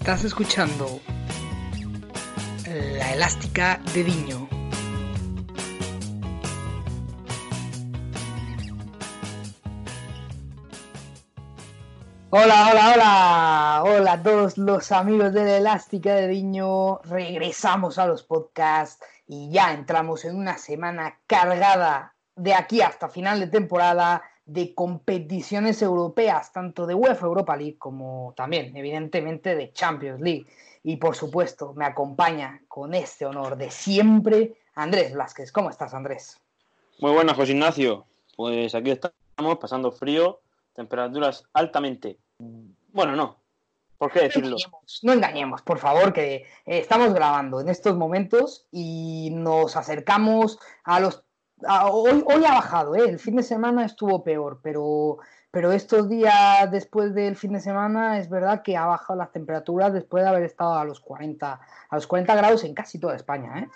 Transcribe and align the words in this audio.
Estás 0.00 0.24
escuchando 0.24 0.98
La 2.66 3.12
Elástica 3.12 3.78
de 3.92 4.02
Diño. 4.02 4.48
Hola, 12.30 12.70
hola, 12.70 12.92
hola. 12.94 13.82
Hola 13.84 14.12
a 14.12 14.22
todos 14.22 14.56
los 14.56 14.90
amigos 14.90 15.34
de 15.34 15.44
La 15.44 15.56
Elástica 15.58 16.14
de 16.14 16.28
Diño. 16.28 17.00
Regresamos 17.02 17.98
a 17.98 18.06
los 18.06 18.22
podcasts 18.22 19.04
y 19.26 19.50
ya 19.50 19.74
entramos 19.74 20.24
en 20.24 20.34
una 20.34 20.56
semana 20.56 21.20
cargada 21.26 22.14
de 22.36 22.54
aquí 22.54 22.80
hasta 22.80 23.10
final 23.10 23.38
de 23.38 23.48
temporada 23.48 24.22
de 24.52 24.74
competiciones 24.74 25.80
europeas, 25.80 26.52
tanto 26.52 26.84
de 26.84 26.94
UEFA 26.94 27.26
Europa 27.26 27.56
League 27.56 27.78
como 27.78 28.34
también, 28.36 28.76
evidentemente, 28.76 29.54
de 29.54 29.72
Champions 29.72 30.20
League. 30.20 30.46
Y 30.82 30.96
por 30.96 31.14
supuesto, 31.14 31.72
me 31.74 31.84
acompaña 31.84 32.60
con 32.66 32.92
este 32.92 33.26
honor 33.26 33.56
de 33.56 33.70
siempre 33.70 34.54
Andrés 34.74 35.14
Vázquez. 35.14 35.52
¿Cómo 35.52 35.70
estás, 35.70 35.94
Andrés? 35.94 36.40
Muy 36.98 37.12
buenas, 37.12 37.36
José 37.36 37.52
Ignacio. 37.52 38.06
Pues 38.36 38.74
aquí 38.74 38.90
estamos 38.90 39.58
pasando 39.60 39.92
frío, 39.92 40.40
temperaturas 40.74 41.44
altamente. 41.52 42.18
Bueno, 42.92 43.14
no. 43.14 43.36
¿Por 43.98 44.10
qué 44.10 44.22
decirlo? 44.22 44.50
No 44.50 44.56
engañemos, 44.56 45.00
no 45.02 45.12
engañemos, 45.12 45.62
por 45.62 45.78
favor, 45.78 46.12
que 46.12 46.34
eh, 46.34 46.44
estamos 46.66 47.14
grabando 47.14 47.60
en 47.60 47.68
estos 47.68 47.96
momentos 47.96 48.66
y 48.72 49.30
nos 49.32 49.76
acercamos 49.76 50.58
a 50.82 50.98
los 50.98 51.22
hoy, 51.90 52.24
hoy 52.26 52.44
ha 52.44 52.54
bajado, 52.54 52.94
¿eh? 52.94 53.08
el 53.08 53.18
fin 53.18 53.36
de 53.36 53.42
semana 53.42 53.84
estuvo 53.84 54.22
peor, 54.22 54.60
pero, 54.62 55.18
pero 55.50 55.72
estos 55.72 56.08
días 56.08 56.70
después 56.70 57.14
del 57.14 57.36
fin 57.36 57.52
de 57.52 57.60
semana 57.60 58.18
es 58.18 58.28
verdad 58.28 58.62
que 58.62 58.76
ha 58.76 58.86
bajado 58.86 59.18
las 59.18 59.32
temperaturas 59.32 59.92
después 59.92 60.24
de 60.24 60.30
haber 60.30 60.44
estado 60.44 60.74
a 60.74 60.84
los 60.84 61.00
40, 61.00 61.60
a 61.88 61.94
los 61.94 62.06
40 62.06 62.34
grados 62.34 62.64
en 62.64 62.74
casi 62.74 62.98
toda 62.98 63.16
España. 63.16 63.58
¿eh? 63.58 63.68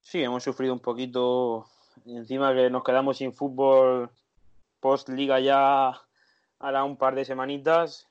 Sí, 0.00 0.22
hemos 0.22 0.42
sufrido 0.42 0.72
un 0.72 0.80
poquito, 0.80 1.66
encima 2.06 2.54
que 2.54 2.70
nos 2.70 2.84
quedamos 2.84 3.18
sin 3.18 3.32
fútbol 3.32 4.10
post 4.80 5.08
liga 5.10 5.38
ya 5.40 5.92
ahora 6.58 6.84
un 6.84 6.96
par 6.96 7.14
de 7.14 7.24
semanitas, 7.24 8.08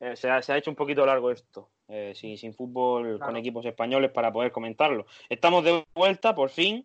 eh, 0.00 0.16
se, 0.16 0.30
ha, 0.30 0.42
se, 0.42 0.52
ha, 0.52 0.58
hecho 0.58 0.70
un 0.70 0.76
poquito 0.76 1.04
largo 1.06 1.30
esto. 1.30 1.68
Eh, 1.88 2.14
sin, 2.16 2.36
sin, 2.36 2.52
fútbol 2.52 3.16
claro. 3.16 3.26
con 3.26 3.36
equipos 3.36 3.64
españoles 3.64 4.10
para 4.10 4.32
poder 4.32 4.50
comentarlo. 4.50 5.06
Estamos 5.28 5.62
de 5.62 5.84
vuelta, 5.94 6.34
por 6.34 6.50
fin, 6.50 6.84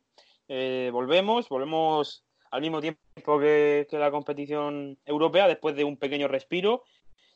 eh, 0.54 0.90
volvemos, 0.92 1.48
volvemos 1.48 2.26
al 2.52 2.60
mismo 2.60 2.82
tiempo 2.82 3.00
que, 3.40 3.88
que, 3.90 3.98
la 3.98 4.12
competición 4.12 4.98
europea, 5.06 5.48
después 5.48 5.78
de 5.78 5.86
un 5.86 5.96
pequeño 5.96 6.28
respiro. 6.28 6.84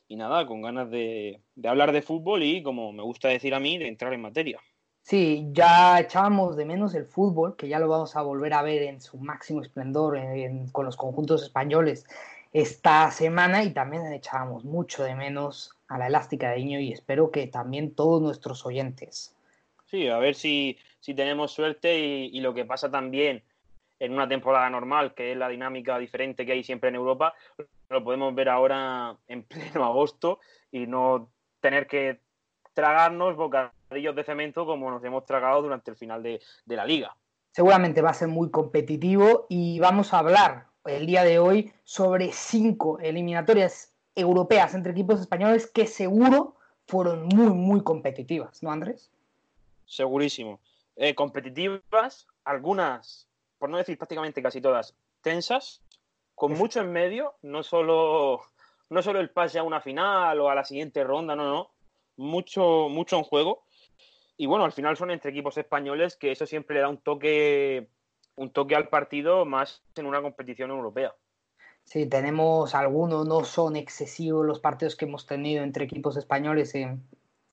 Y 0.09 0.17
nada, 0.17 0.45
con 0.45 0.61
ganas 0.61 0.91
de, 0.91 1.41
de, 1.55 1.69
hablar 1.69 1.93
de 1.93 2.01
fútbol 2.01 2.43
y, 2.43 2.61
como 2.61 2.91
me 2.91 3.03
gusta 3.03 3.29
decir 3.29 3.55
a 3.55 3.61
mí, 3.61 3.77
de 3.77 3.87
entrar 3.87 4.11
en 4.11 4.21
materia. 4.21 4.59
Sí, 5.01 5.47
ya 5.53 5.97
echábamos 5.97 6.57
de 6.57 6.65
menos 6.65 6.93
el 6.93 7.05
fútbol, 7.05 7.55
que 7.55 7.69
ya 7.69 7.79
lo 7.79 7.87
vamos 7.87 8.17
a 8.17 8.21
volver 8.21 8.53
a 8.53 8.63
ver 8.63 8.83
en 8.83 8.99
su 8.99 9.17
máximo 9.17 9.61
esplendor 9.61 10.17
en, 10.17 10.35
en, 10.35 10.67
con 10.71 10.85
los 10.85 10.97
conjuntos 10.97 11.41
españoles 11.41 12.05
esta 12.51 13.09
semana 13.11 13.63
y 13.63 13.71
también 13.71 14.11
echábamos 14.11 14.65
mucho 14.65 15.03
de 15.03 15.15
menos 15.15 15.71
a 15.87 15.97
la 15.97 16.07
elástica 16.07 16.51
de 16.51 16.57
Niño 16.57 16.79
y 16.81 16.91
espero 16.91 17.31
que 17.31 17.47
también 17.47 17.95
todos 17.95 18.21
nuestros 18.21 18.65
oyentes. 18.65 19.33
Sí, 19.85 20.09
a 20.09 20.17
ver 20.17 20.35
si, 20.35 20.77
si 21.05 21.13
tenemos 21.13 21.51
suerte 21.51 21.99
y, 21.99 22.35
y, 22.35 22.39
lo 22.41 22.51
que 22.51 22.65
pasa 22.65 22.89
también 22.89 23.43
en 23.99 24.11
una 24.11 24.27
temporada 24.27 24.67
normal, 24.71 25.13
que 25.13 25.33
es 25.33 25.37
la 25.37 25.49
dinámica 25.49 25.99
diferente 25.99 26.47
que 26.47 26.53
hay 26.53 26.63
siempre 26.63 26.89
en 26.89 26.95
Europa, 26.95 27.35
lo 27.89 28.03
podemos 28.03 28.33
ver 28.33 28.49
ahora 28.49 29.15
en 29.27 29.43
pleno 29.43 29.85
agosto 29.85 30.39
y 30.71 30.87
no 30.87 31.29
tener 31.61 31.85
que 31.85 32.21
tragarnos 32.73 33.35
bocadillos 33.35 34.15
de 34.15 34.23
cemento 34.23 34.65
como 34.65 34.89
nos 34.89 35.03
hemos 35.03 35.27
tragado 35.27 35.61
durante 35.61 35.91
el 35.91 35.97
final 35.97 36.23
de, 36.23 36.41
de 36.65 36.75
la 36.75 36.85
liga. 36.85 37.15
Seguramente 37.51 38.01
va 38.01 38.09
a 38.09 38.15
ser 38.15 38.29
muy 38.29 38.49
competitivo 38.49 39.45
y 39.47 39.79
vamos 39.79 40.11
a 40.11 40.19
hablar 40.19 40.65
el 40.85 41.05
día 41.05 41.23
de 41.23 41.37
hoy 41.37 41.71
sobre 41.83 42.31
cinco 42.31 42.97
eliminatorias 42.97 43.93
europeas 44.15 44.73
entre 44.73 44.93
equipos 44.93 45.21
españoles 45.21 45.67
que 45.67 45.85
seguro 45.85 46.55
fueron 46.87 47.27
muy, 47.27 47.51
muy 47.51 47.83
competitivas, 47.83 48.63
¿no, 48.63 48.71
Andrés? 48.71 49.11
Segurísimo. 49.85 50.59
Eh, 50.97 51.13
competitivas, 51.13 52.27
algunas, 52.43 53.29
por 53.57 53.69
no 53.69 53.77
decir 53.77 53.97
prácticamente 53.97 54.41
casi 54.41 54.61
todas, 54.61 54.95
tensas, 55.21 55.81
con 56.35 56.53
mucho 56.53 56.81
en 56.81 56.91
medio, 56.91 57.35
no 57.41 57.63
solo, 57.63 58.41
no 58.89 59.01
solo 59.01 59.19
el 59.19 59.29
pase 59.29 59.59
a 59.59 59.63
una 59.63 59.81
final 59.81 60.39
o 60.39 60.49
a 60.49 60.55
la 60.55 60.63
siguiente 60.63 61.03
ronda, 61.03 61.35
no, 61.35 61.45
no, 61.45 61.71
mucho, 62.17 62.87
mucho 62.89 63.17
en 63.17 63.23
juego. 63.23 63.63
Y 64.37 64.45
bueno, 64.45 64.65
al 64.65 64.73
final 64.73 64.97
son 64.97 65.11
entre 65.11 65.31
equipos 65.31 65.57
españoles 65.57 66.15
que 66.15 66.31
eso 66.31 66.45
siempre 66.45 66.75
le 66.75 66.81
da 66.81 66.89
un 66.89 66.97
toque 66.97 67.89
un 68.37 68.51
toque 68.51 68.75
al 68.75 68.89
partido 68.89 69.45
más 69.45 69.81
en 69.95 70.05
una 70.05 70.21
competición 70.21 70.69
europea. 70.69 71.15
Sí, 71.83 72.07
tenemos 72.07 72.73
algunos, 72.73 73.27
no 73.27 73.43
son 73.43 73.75
excesivos 73.75 74.45
los 74.45 74.59
partidos 74.59 74.95
que 74.95 75.05
hemos 75.05 75.25
tenido 75.25 75.63
entre 75.63 75.85
equipos 75.85 76.17
españoles 76.17 76.73
en, 76.75 77.03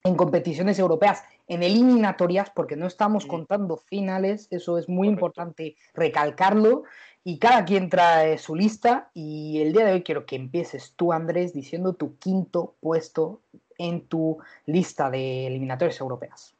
en 0.04 0.16
competiciones 0.16 0.78
europeas, 0.78 1.24
en 1.46 1.62
eliminatorias, 1.62 2.50
porque 2.50 2.76
no 2.76 2.86
estamos 2.86 3.22
sí. 3.24 3.28
contando 3.28 3.76
finales, 3.76 4.48
eso 4.50 4.78
es 4.78 4.88
muy 4.88 5.06
Correcto. 5.06 5.12
importante 5.12 5.76
recalcarlo, 5.94 6.84
y 7.24 7.38
cada 7.38 7.64
quien 7.64 7.88
trae 7.88 8.36
su 8.38 8.56
lista, 8.56 9.10
y 9.14 9.60
el 9.60 9.72
día 9.72 9.84
de 9.84 9.92
hoy 9.92 10.02
quiero 10.02 10.26
que 10.26 10.34
empieces 10.34 10.94
tú, 10.96 11.12
Andrés, 11.12 11.52
diciendo 11.52 11.94
tu 11.94 12.18
quinto 12.18 12.74
puesto 12.80 13.40
en 13.78 14.06
tu 14.08 14.38
lista 14.66 15.08
de 15.08 15.46
eliminatorias 15.46 16.00
europeas. 16.00 16.54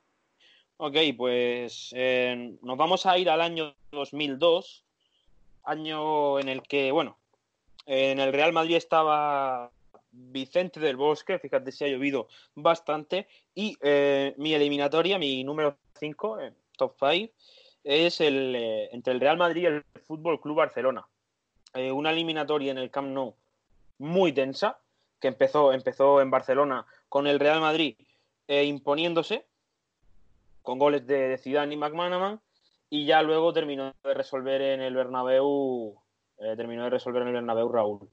Ok, 0.77 0.97
pues 1.17 1.93
eh, 1.97 2.57
nos 2.63 2.77
vamos 2.77 3.07
a 3.07 3.19
ir 3.19 3.29
al 3.29 3.41
año 3.41 3.75
2002, 3.91 4.85
año 5.65 6.39
en 6.39 6.49
el 6.49 6.63
que, 6.63 6.93
bueno, 6.93 7.17
en 7.87 8.21
el 8.21 8.33
Real 8.33 8.53
Madrid 8.53 8.77
estaba 8.77 9.71
Vicente 10.13 10.79
del 10.79 10.97
Bosque, 10.97 11.39
fíjate 11.39 11.73
si 11.73 11.85
ha 11.85 11.89
llovido 11.89 12.29
bastante, 12.55 13.27
y 13.55 13.77
eh, 13.81 14.35
mi 14.37 14.53
eliminatoria, 14.53 15.19
mi 15.19 15.43
número 15.43 15.79
5, 15.99 16.41
eh, 16.41 16.53
top 16.77 16.95
5, 16.99 17.33
es 17.83 18.21
el, 18.21 18.55
eh, 18.55 18.91
entre 18.93 19.15
el 19.15 19.21
Real 19.21 19.39
Madrid 19.39 19.63
y 19.63 19.67
el 19.67 19.85
Fútbol 20.07 20.41
Club 20.41 20.57
Barcelona. 20.57 21.07
Una 21.75 22.11
eliminatoria 22.11 22.71
en 22.71 22.77
el 22.77 22.91
Camp 22.91 23.09
Nou 23.09 23.35
muy 23.97 24.33
tensa, 24.35 24.79
que 25.19 25.29
empezó, 25.29 25.73
empezó 25.73 26.21
en 26.21 26.31
Barcelona 26.31 26.85
con 27.09 27.27
el 27.27 27.41
Real 27.41 27.63
Madrid 27.63 27.97
imponiéndose, 28.47 29.47
con 30.61 30.79
goles 30.79 31.07
de, 31.07 31.29
de 31.29 31.39
Zidane 31.39 31.73
y 31.73 31.79
McManaman, 31.79 32.43
y 32.91 33.07
ya 33.07 33.23
luego 33.23 33.55
terminó 33.55 33.95
de 34.05 34.13
resolver 34.13 34.61
en 34.61 34.83
el 34.83 34.95
Bernabéu, 34.95 35.99
terminó 36.37 36.85
de 36.85 36.91
resolver 36.91 37.23
en 37.23 37.29
el 37.29 37.35
Bernabéu 37.35 37.73
Raúl. 37.73 38.11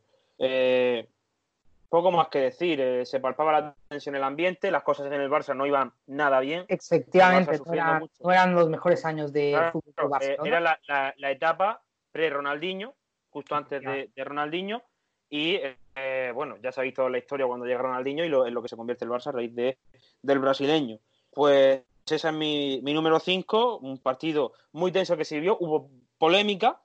Poco 1.90 2.12
más 2.12 2.28
que 2.30 2.40
decir, 2.40 2.80
eh, 2.80 3.06
se 3.06 3.20
palpaba 3.20 3.52
la 3.52 3.76
tensión 3.88 4.16
en 4.16 4.22
el 4.22 4.24
ambiente, 4.24 4.72
las 4.72 4.84
cosas 4.84 5.08
en 5.08 5.14
el 5.14 5.30
Barça 5.30 5.56
no 5.56 5.66
iban 5.66 5.92
nada 6.06 6.40
bien. 6.40 6.66
Efectivamente, 6.68 7.60
no, 7.66 7.74
era, 7.74 8.00
no, 8.00 8.32
eran 8.32 8.54
los 8.54 8.70
mejores 8.70 9.04
años 9.06 9.34
de 9.34 9.52
claro, 9.52 9.72
fútbol 9.72 10.10
Barcelona. 10.10 10.48
Era 10.48 10.60
la, 10.60 10.80
la, 10.88 11.14
la 11.18 11.32
etapa 11.32 11.82
pre-Ronaldinho, 12.12 12.96
justo 13.30 13.56
antes 13.56 13.82
de, 13.82 14.12
de 14.16 14.24
Ronaldinho, 14.24 14.84
y 15.30 15.60
eh, 15.96 16.32
bueno, 16.34 16.58
ya 16.62 16.72
se 16.72 16.82
ha 16.82 16.84
visto 16.84 17.10
la 17.10 17.18
historia 17.18 17.48
cuando 17.48 17.66
llega 17.66 17.82
Ronaldinho 17.82 18.24
y 18.24 18.30
lo, 18.30 18.46
en 18.46 18.54
lo 18.54 18.62
que 18.62 18.70
se 18.70 18.78
convierte 18.78 19.06
el 19.06 19.12
Barça 19.12 19.28
a 19.28 19.32
raíz 19.34 19.54
de, 19.54 19.78
del 20.22 20.40
brasileño. 20.40 21.00
Pues 21.32 21.82
ese 22.06 22.28
es 22.28 22.34
mi, 22.34 22.82
mi 22.84 22.94
número 22.94 23.20
5, 23.20 23.78
un 23.80 24.00
partido 24.00 24.54
muy 24.72 24.92
tenso 24.92 25.18
que 25.18 25.26
se 25.26 25.40
vio, 25.40 25.58
hubo 25.60 25.90
polémica 26.18 26.82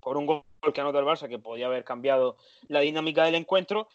por 0.00 0.16
un 0.16 0.26
gol 0.26 0.42
que 0.72 0.80
anotó 0.80 0.98
el 0.98 1.06
Barça 1.06 1.28
que 1.28 1.38
podía 1.38 1.66
haber 1.66 1.84
cambiado 1.84 2.36
la 2.68 2.80
dinámica 2.80 3.24
del 3.24 3.34
encuentro 3.34 3.88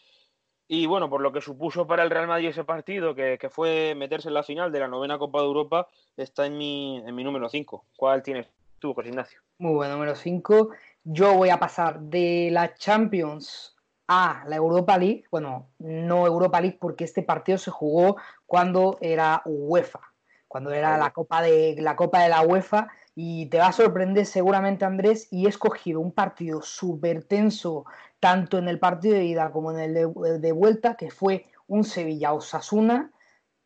y 0.66 0.86
bueno, 0.86 1.10
por 1.10 1.20
lo 1.20 1.32
que 1.32 1.40
supuso 1.40 1.86
para 1.86 2.02
el 2.02 2.10
Real 2.10 2.26
Madrid 2.26 2.48
ese 2.48 2.64
partido, 2.64 3.14
que, 3.14 3.38
que 3.38 3.50
fue 3.50 3.94
meterse 3.94 4.28
en 4.28 4.34
la 4.34 4.42
final 4.42 4.72
de 4.72 4.80
la 4.80 4.88
novena 4.88 5.18
Copa 5.18 5.40
de 5.40 5.46
Europa, 5.46 5.88
está 6.16 6.46
en 6.46 6.56
mi, 6.56 6.98
en 6.98 7.14
mi 7.14 7.22
número 7.22 7.48
5. 7.48 7.84
¿Cuál 7.96 8.22
tienes 8.22 8.46
tú, 8.78 8.94
José 8.94 9.08
Ignacio? 9.08 9.40
Muy 9.58 9.74
buen 9.74 9.90
número 9.90 10.14
5. 10.14 10.70
Yo 11.04 11.34
voy 11.34 11.50
a 11.50 11.58
pasar 11.58 12.00
de 12.00 12.48
la 12.50 12.74
Champions 12.74 13.76
a 14.08 14.44
la 14.46 14.56
Europa 14.56 14.96
League. 14.96 15.24
Bueno, 15.30 15.68
no 15.78 16.26
Europa 16.26 16.60
League 16.60 16.78
porque 16.80 17.04
este 17.04 17.22
partido 17.22 17.58
se 17.58 17.70
jugó 17.70 18.16
cuando 18.46 18.96
era 19.00 19.42
UEFA 19.44 20.00
cuando 20.54 20.70
era 20.70 20.96
la 20.96 21.10
Copa 21.10 21.42
de 21.42 21.74
la 21.80 21.96
Copa 21.96 22.22
de 22.22 22.28
la 22.28 22.42
UEFA 22.42 22.86
y 23.16 23.46
te 23.46 23.58
va 23.58 23.66
a 23.66 23.72
sorprender 23.72 24.24
seguramente 24.24 24.84
Andrés 24.84 25.26
y 25.32 25.46
he 25.46 25.48
escogido 25.48 25.98
un 25.98 26.12
partido 26.12 26.62
súper 26.62 27.24
tenso 27.24 27.86
tanto 28.24 28.56
en 28.56 28.68
el 28.68 28.78
partido 28.78 29.16
de 29.16 29.26
ida 29.26 29.52
como 29.52 29.70
en 29.70 29.80
el 29.80 29.92
de, 29.92 30.08
de 30.38 30.52
vuelta 30.52 30.96
que 30.96 31.10
fue 31.10 31.44
un 31.66 31.84
Sevilla 31.84 32.32
Osasuna 32.32 33.12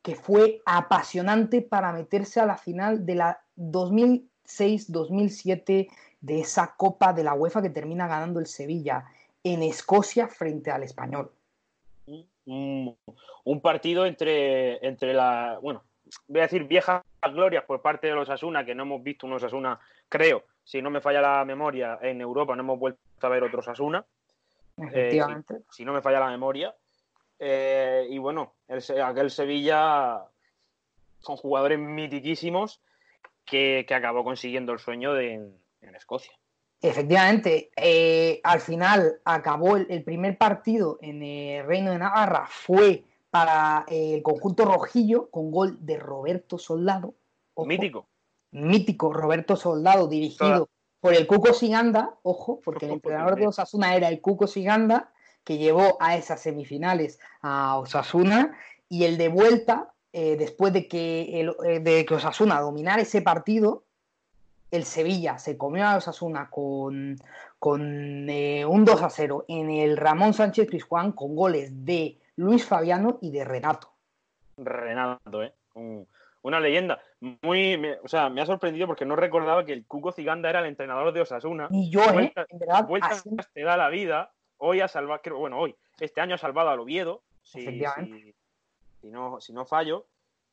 que 0.02 0.16
fue 0.16 0.62
apasionante 0.66 1.62
para 1.62 1.92
meterse 1.92 2.40
a 2.40 2.46
la 2.46 2.56
final 2.56 3.06
de 3.06 3.14
la 3.14 3.38
2006-2007 3.56 5.88
de 6.20 6.40
esa 6.40 6.74
Copa 6.76 7.12
de 7.12 7.22
la 7.22 7.34
UEFA 7.34 7.62
que 7.62 7.70
termina 7.70 8.08
ganando 8.08 8.40
el 8.40 8.48
Sevilla 8.48 9.04
en 9.44 9.62
Escocia 9.62 10.26
frente 10.26 10.72
al 10.72 10.82
Español. 10.82 11.30
un, 12.44 12.96
partido 13.62 14.06
entre, 14.06 14.84
entre 14.84 15.14
la, 15.14 15.60
bueno, 15.62 15.84
voy 16.26 16.40
a 16.40 16.46
decir 16.46 16.64
viejas 16.64 17.04
glorias 17.32 17.62
por 17.62 17.80
parte 17.80 18.08
de 18.08 18.14
los 18.14 18.28
Asuna, 18.28 18.64
que 18.64 18.74
no 18.74 18.82
hemos 18.82 19.04
visto 19.04 19.24
unos 19.24 19.44
Asuna, 19.44 19.78
creo, 20.08 20.42
si 20.64 20.82
no 20.82 20.90
me 20.90 21.00
falla 21.00 21.20
la 21.20 21.44
memoria, 21.44 22.00
en 22.02 22.20
Europa 22.20 22.56
no 22.56 22.62
hemos 22.62 22.80
vuelto 22.80 22.98
a 23.20 23.28
ver 23.28 23.44
otros 23.44 23.68
Asuna. 23.68 24.04
Efectivamente. 24.78 25.54
Eh, 25.54 25.62
si, 25.70 25.84
no 25.84 25.92
me 25.92 26.02
falla 26.02 26.20
la 26.20 26.30
memoria. 26.30 26.74
Eh, 27.38 28.06
y 28.10 28.18
bueno, 28.18 28.54
aquel 29.04 29.30
Sevilla 29.30 30.24
con 31.22 31.36
jugadores 31.36 31.78
mitiquísimos 31.78 32.80
que, 33.44 33.86
acabó 33.88 34.24
consiguiendo 34.24 34.72
el 34.72 34.78
sueño 34.78 35.14
de, 35.14 35.34
en, 35.34 35.94
Escocia. 35.94 36.32
Efectivamente, 36.80 37.70
eh, 37.76 38.40
al 38.44 38.60
final 38.60 39.20
acabó 39.24 39.76
el, 39.76 40.04
primer 40.04 40.38
partido 40.38 40.98
en 41.00 41.22
el 41.22 41.66
Reino 41.66 41.90
de 41.90 41.98
Navarra, 41.98 42.46
fue 42.48 43.04
para 43.30 43.84
el 43.88 44.22
conjunto 44.22 44.64
rojillo 44.64 45.28
con 45.30 45.50
gol 45.50 45.76
de 45.80 45.98
Roberto 45.98 46.58
Soldado. 46.58 47.14
mítico. 47.56 48.08
Mítico 48.50 49.12
Roberto 49.12 49.56
Soldado, 49.56 50.08
dirigido 50.08 50.68
por 51.00 51.14
el 51.14 51.26
Cuco 51.26 51.52
Siganda, 51.52 52.14
ojo, 52.22 52.60
porque 52.64 52.86
el 52.86 52.92
entrenador 52.98 53.38
de 53.38 53.46
Osasuna 53.46 53.94
era 53.94 54.08
el 54.08 54.20
Cuco 54.20 54.46
Siganda, 54.46 55.10
que 55.44 55.58
llevó 55.58 55.96
a 56.00 56.16
esas 56.16 56.42
semifinales 56.42 57.18
a 57.40 57.78
Osasuna, 57.78 58.56
y 58.88 59.04
el 59.04 59.18
de 59.18 59.28
vuelta 59.28 59.92
eh, 60.12 60.36
después 60.36 60.72
de 60.72 60.88
que, 60.88 61.40
el, 61.40 61.54
eh, 61.64 61.80
de 61.80 62.04
que 62.04 62.14
Osasuna 62.14 62.60
dominara 62.60 63.02
ese 63.02 63.22
partido, 63.22 63.84
el 64.70 64.84
Sevilla 64.84 65.38
se 65.38 65.56
comió 65.56 65.86
a 65.86 65.96
Osasuna 65.96 66.48
con, 66.50 67.18
con 67.58 68.28
eh, 68.28 68.64
un 68.66 68.84
2 68.84 69.02
a 69.02 69.10
0 69.10 69.44
en 69.48 69.70
el 69.70 69.96
Ramón 69.96 70.34
Sánchez 70.34 70.68
Pizjuán 70.68 71.12
con 71.12 71.34
goles 71.34 71.84
de 71.84 72.18
Luis 72.36 72.66
Fabiano 72.66 73.18
y 73.20 73.30
de 73.30 73.44
Renato. 73.44 73.90
Renato, 74.56 75.42
¿eh? 75.42 75.52
una 76.42 76.60
leyenda. 76.60 77.00
Muy, 77.20 77.76
me, 77.76 77.98
o 78.04 78.08
sea, 78.08 78.28
me 78.28 78.40
ha 78.40 78.46
sorprendido 78.46 78.86
porque 78.86 79.04
no 79.04 79.16
recordaba 79.16 79.64
que 79.64 79.72
el 79.72 79.86
Cuco 79.86 80.12
Ciganda 80.12 80.50
era 80.50 80.60
el 80.60 80.66
entrenador 80.66 81.12
de 81.12 81.22
Osasuna. 81.22 81.68
Y 81.70 81.90
yo, 81.90 82.02
¿eh? 82.02 82.32
En 82.48 82.58
verdad, 82.58 82.88
te 83.52 83.62
da 83.62 83.76
la 83.76 83.88
vida. 83.88 84.32
Hoy 84.58 84.80
ha 84.80 84.88
salvado, 84.88 85.20
bueno, 85.36 85.58
hoy, 85.58 85.74
este 85.98 86.20
año 86.20 86.36
ha 86.36 86.38
salvado 86.38 86.70
al 86.70 86.80
Oviedo. 86.80 87.22
Efectivamente 87.54 88.34
si 89.00 89.08
no, 89.08 89.40
si 89.40 89.52
no 89.52 89.64
fallo. 89.64 90.06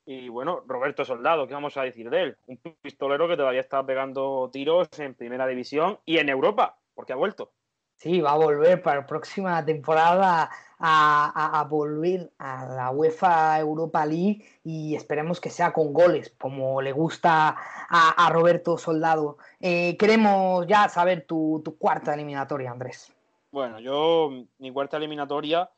Y 0.06 0.30
bueno, 0.30 0.64
Roberto 0.68 1.04
Soldado, 1.04 1.48
¿qué 1.48 1.56
vamos 1.56 1.78
a 1.78 1.84
decir 1.84 2.10
de 2.10 2.22
él? 2.22 2.38
Un 2.46 2.60
pistolero 2.82 3.28
que 3.28 3.38
todavía 3.38 3.62
está 3.62 3.84
pegando 3.84 4.50
tiros 4.52 4.88
en 5.00 5.16
primera 5.16 5.48
división 5.48 6.00
y 6.06 6.20
en 6.20 6.30
Europa, 6.30 6.78
porque 6.94 7.14
ha 7.14 7.16
vuelto. 7.16 7.52
Sí, 7.96 8.22
va 8.22 8.34
a 8.34 8.38
volver 8.38 8.82
para 8.84 9.02
la 9.02 9.08
próxima 9.08 9.66
temporada 9.66 10.50
a, 10.80 11.66
volver 11.70 12.32
a 12.38 12.66
la 12.66 12.92
UEFA 12.92 13.60
Europa 13.60 14.06
League 14.06 14.46
y 14.64 14.96
esperemos 14.96 15.40
que 15.40 15.50
sea 15.50 15.74
con 15.74 15.94
goles, 15.94 16.34
como 16.40 16.82
le 16.82 16.92
gusta 16.92 17.56
a, 17.90 18.30
Roberto 18.32 18.78
Soldado. 18.78 19.38
Eh, 19.60 19.96
queremos 19.98 20.66
ya 20.68 20.90
saber 20.90 21.26
tu, 21.26 21.62
tu 21.64 21.78
cuarta 21.78 22.14
eliminatoria, 22.14 22.72
Andrés. 22.72 23.12
Bueno, 23.52 23.80
yo, 23.80 24.30
mi 24.60 24.72
cuarta 24.72 24.98
eliminatoria 24.98 25.70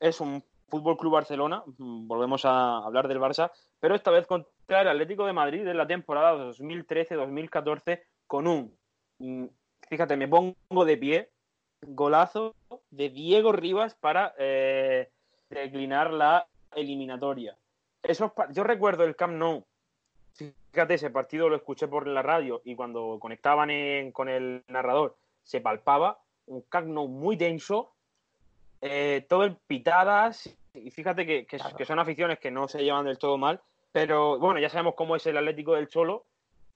es 0.00 0.20
un 0.20 0.42
Fútbol 0.68 0.96
Club 0.96 1.12
Barcelona, 1.12 1.62
mm, 1.78 2.06
volvemos 2.06 2.44
a 2.44 2.78
hablar 2.78 3.08
del 3.08 3.20
Barça, 3.20 3.50
pero 3.80 3.94
esta 3.94 4.10
vez 4.10 4.26
contra 4.26 4.82
el 4.82 4.88
Atlético 4.88 5.26
de 5.26 5.32
Madrid 5.32 5.64
de 5.64 5.74
la 5.74 5.86
temporada 5.86 6.34
2013-2014 6.34 8.02
con 8.26 8.46
un, 8.46 8.76
mm, 9.18 9.46
fíjate, 9.88 10.16
me 10.16 10.28
pongo 10.28 10.84
de 10.84 10.96
pie, 10.96 11.30
golazo 11.82 12.54
de 12.90 13.10
Diego 13.10 13.52
Rivas 13.52 13.94
para 13.94 14.34
eh, 14.38 15.10
declinar 15.50 16.12
la 16.12 16.46
eliminatoria. 16.74 17.56
Eso, 18.02 18.32
yo 18.52 18.64
recuerdo 18.64 19.04
el 19.04 19.16
Camp 19.16 19.34
Nou, 19.34 19.64
fíjate, 20.34 20.94
ese 20.94 21.10
partido 21.10 21.48
lo 21.48 21.56
escuché 21.56 21.88
por 21.88 22.06
la 22.06 22.22
radio 22.22 22.62
y 22.64 22.74
cuando 22.74 23.18
conectaban 23.20 24.12
con 24.12 24.28
el 24.28 24.62
narrador 24.68 25.16
se 25.42 25.60
palpaba 25.60 26.20
un 26.46 26.62
Camp 26.62 26.88
Nou 26.88 27.08
muy 27.08 27.36
denso, 27.36 27.92
eh, 28.80 29.26
todo 29.28 29.44
el 29.44 29.56
pitadas, 29.56 30.56
y 30.74 30.90
fíjate 30.90 31.26
que, 31.26 31.58
son 31.84 31.98
aficiones 31.98 32.38
que 32.38 32.50
no 32.50 32.68
se 32.68 32.82
llevan 32.82 33.06
del 33.06 33.18
todo 33.18 33.36
mal, 33.36 33.60
pero 33.92 34.38
bueno, 34.38 34.60
ya 34.60 34.68
sabemos 34.70 34.94
cómo 34.94 35.16
es 35.16 35.26
el 35.26 35.36
Atlético 35.36 35.74
del 35.74 35.88
Cholo, 35.88 36.26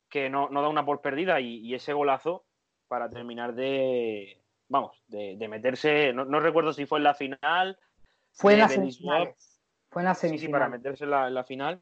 que 0.09 0.29
no, 0.29 0.49
da 0.51 0.69
una 0.69 0.85
por 0.85 1.01
perdida 1.01 1.41
y, 1.41 1.75
ese 1.75 1.93
golazo 1.93 2.45
para 2.89 3.09
terminar 3.09 3.55
de, 3.55 4.42
vamos, 4.73 5.03
de, 5.07 5.37
meterse, 5.49 6.13
no, 6.13 6.41
recuerdo 6.41 6.73
si 6.73 6.87
fue 6.87 6.99
en 6.99 7.05
la 7.05 7.15
final. 7.15 7.79
Fue 8.33 8.55
en 8.55 8.61
la 8.61 8.69
semifinal. 8.69 9.35
Fue 9.91 10.03
en 10.03 10.07
la 10.07 10.15
semifinal. 10.15 10.49
Sí, 10.49 10.53
para 10.53 10.69
meterse 10.69 11.05
en 11.05 11.11
la, 11.11 11.45
final. 11.45 11.81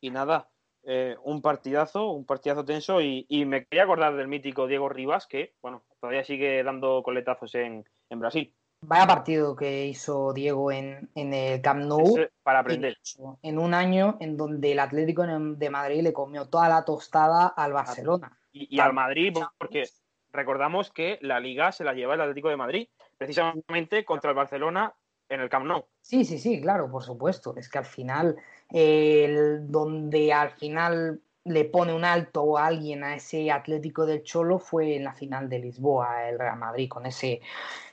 Y 0.00 0.10
nada, 0.10 0.48
eh, 0.82 1.14
un 1.22 1.42
partidazo, 1.42 2.10
un 2.10 2.24
partidazo 2.24 2.64
tenso 2.64 3.00
y, 3.00 3.44
me 3.46 3.66
quería 3.66 3.84
acordar 3.84 4.16
del 4.16 4.28
mítico 4.28 4.66
Diego 4.66 4.88
Rivas, 4.88 5.26
que, 5.26 5.54
bueno, 5.62 5.84
todavía 6.00 6.24
sigue 6.24 6.62
dando 6.64 7.02
coletazos 7.02 7.54
en 7.54 7.84
Brasil. 8.10 8.52
Vaya 8.84 9.06
partido 9.06 9.54
que 9.54 9.86
hizo 9.86 10.32
Diego 10.32 10.72
en, 10.72 11.08
el 11.14 11.62
Camp 11.62 11.84
Nou. 11.84 12.16
para 12.42 12.58
aprender. 12.58 12.98
En 13.42 13.60
un 13.60 13.74
año 13.74 14.16
en 14.18 14.36
donde 14.36 14.72
el 14.72 14.80
Atlético 14.80 15.24
de 15.24 15.70
Madrid 15.70 16.02
le 16.02 16.12
comió 16.12 16.48
toda 16.48 16.68
la 16.68 16.84
tostada 16.84 17.46
al 17.46 17.72
Barcelona. 17.72 18.36
Y, 18.50 18.80
al 18.80 18.92
Madrid, 18.92 19.38
porque 19.56 19.84
recordamos 20.32 20.90
que 20.90 21.18
la 21.20 21.40
liga 21.40 21.72
se 21.72 21.84
la 21.84 21.94
lleva 21.94 22.14
el 22.14 22.20
Atlético 22.20 22.48
de 22.48 22.56
Madrid, 22.56 22.88
precisamente 23.18 24.04
contra 24.04 24.30
el 24.30 24.36
Barcelona 24.36 24.94
en 25.28 25.40
el 25.40 25.48
Camp 25.48 25.66
Nou. 25.66 25.84
Sí, 26.00 26.24
sí, 26.24 26.38
sí, 26.38 26.60
claro, 26.60 26.90
por 26.90 27.02
supuesto. 27.02 27.54
Es 27.56 27.68
que 27.68 27.78
al 27.78 27.84
final, 27.84 28.36
el, 28.70 29.70
donde 29.70 30.32
al 30.32 30.50
final 30.50 31.20
le 31.44 31.64
pone 31.64 31.92
un 31.92 32.04
alto 32.04 32.56
a 32.56 32.66
alguien 32.66 33.02
a 33.02 33.16
ese 33.16 33.50
Atlético 33.50 34.06
del 34.06 34.22
Cholo 34.22 34.58
fue 34.58 34.96
en 34.96 35.04
la 35.04 35.12
final 35.12 35.48
de 35.48 35.58
Lisboa, 35.58 36.28
el 36.28 36.38
Real 36.38 36.58
Madrid, 36.58 36.88
con 36.88 37.06
ese 37.06 37.40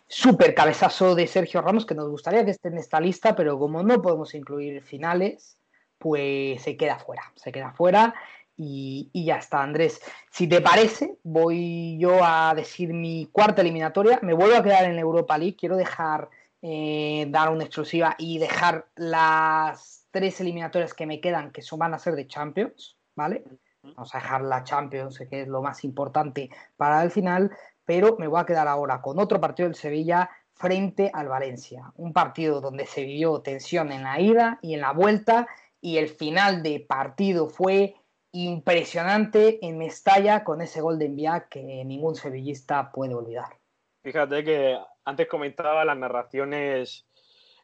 súper 0.07 0.53
cabezazo 0.53 1.15
de 1.15 1.27
Sergio 1.27 1.61
Ramos, 1.61 1.85
que 1.85 1.95
nos 1.95 2.09
gustaría 2.09 2.43
que 2.43 2.51
esté 2.51 2.69
en 2.69 2.77
esta 2.77 2.99
lista, 2.99 3.35
pero 3.35 3.57
como 3.57 3.83
no 3.83 4.01
podemos 4.01 4.33
incluir 4.33 4.81
finales, 4.81 5.57
pues 5.97 6.61
se 6.61 6.77
queda 6.77 6.97
fuera, 6.97 7.31
se 7.35 7.51
queda 7.51 7.71
fuera 7.71 8.15
y, 8.59 9.09
ya 9.25 9.37
está, 9.37 9.63
Andrés. 9.63 10.01
Si 10.29 10.47
te 10.47 10.61
parece, 10.61 11.17
voy 11.23 11.97
yo 11.97 12.23
a 12.23 12.53
decir 12.55 12.93
mi 12.93 13.27
cuarta 13.31 13.61
eliminatoria, 13.61 14.19
me 14.21 14.33
vuelvo 14.33 14.57
a 14.57 14.63
quedar 14.63 14.85
en 14.85 14.99
Europa 14.99 15.37
League, 15.37 15.55
quiero 15.57 15.77
dejar, 15.77 16.29
eh, 16.61 17.25
dar 17.29 17.49
una 17.49 17.63
exclusiva 17.63 18.15
y 18.17 18.37
dejar 18.37 18.87
las 18.95 20.05
tres 20.11 20.41
eliminatorias 20.41 20.93
que 20.93 21.05
me 21.05 21.21
quedan, 21.21 21.51
que 21.51 21.61
son, 21.61 21.79
van 21.79 21.93
a 21.93 21.99
ser 21.99 22.15
de 22.15 22.27
Champions, 22.27 22.97
¿vale? 23.15 23.43
Vamos 23.81 24.13
a 24.13 24.17
dejar 24.17 24.41
la 24.41 24.63
Champions, 24.63 25.19
que 25.29 25.43
es 25.43 25.47
lo 25.47 25.61
más 25.61 25.85
importante 25.85 26.49
para 26.75 27.01
el 27.01 27.11
final 27.11 27.51
pero 27.89 28.17
me 28.19 28.27
voy 28.27 28.39
a 28.39 28.45
quedar 28.45 28.67
ahora 28.67 29.01
con 29.01 29.17
otro 29.17 29.41
partido 29.41 29.67
del 29.67 29.73
Sevilla 29.73 30.29
frente 30.53 31.09
al 31.11 31.27
Valencia. 31.27 31.91
Un 31.95 32.13
partido 32.13 32.61
donde 32.61 32.85
se 32.85 33.03
vivió 33.03 33.41
tensión 33.41 33.91
en 33.91 34.03
la 34.03 34.19
ida 34.21 34.59
y 34.61 34.75
en 34.75 34.81
la 34.81 34.93
vuelta 34.93 35.47
y 35.81 35.97
el 35.97 36.07
final 36.07 36.61
de 36.61 36.85
partido 36.87 37.49
fue 37.49 37.95
impresionante 38.31 39.65
en 39.65 39.77
Mestalla 39.77 40.43
con 40.43 40.61
ese 40.61 40.81
gol 40.81 40.99
de 40.99 41.05
envía 41.05 41.47
que 41.49 41.83
ningún 41.85 42.15
sevillista 42.15 42.91
puede 42.91 43.15
olvidar. 43.15 43.57
Fíjate 44.03 44.43
que 44.43 44.77
antes 45.05 45.27
comentaba 45.27 45.83
las 45.85 45.97
narraciones 45.97 47.05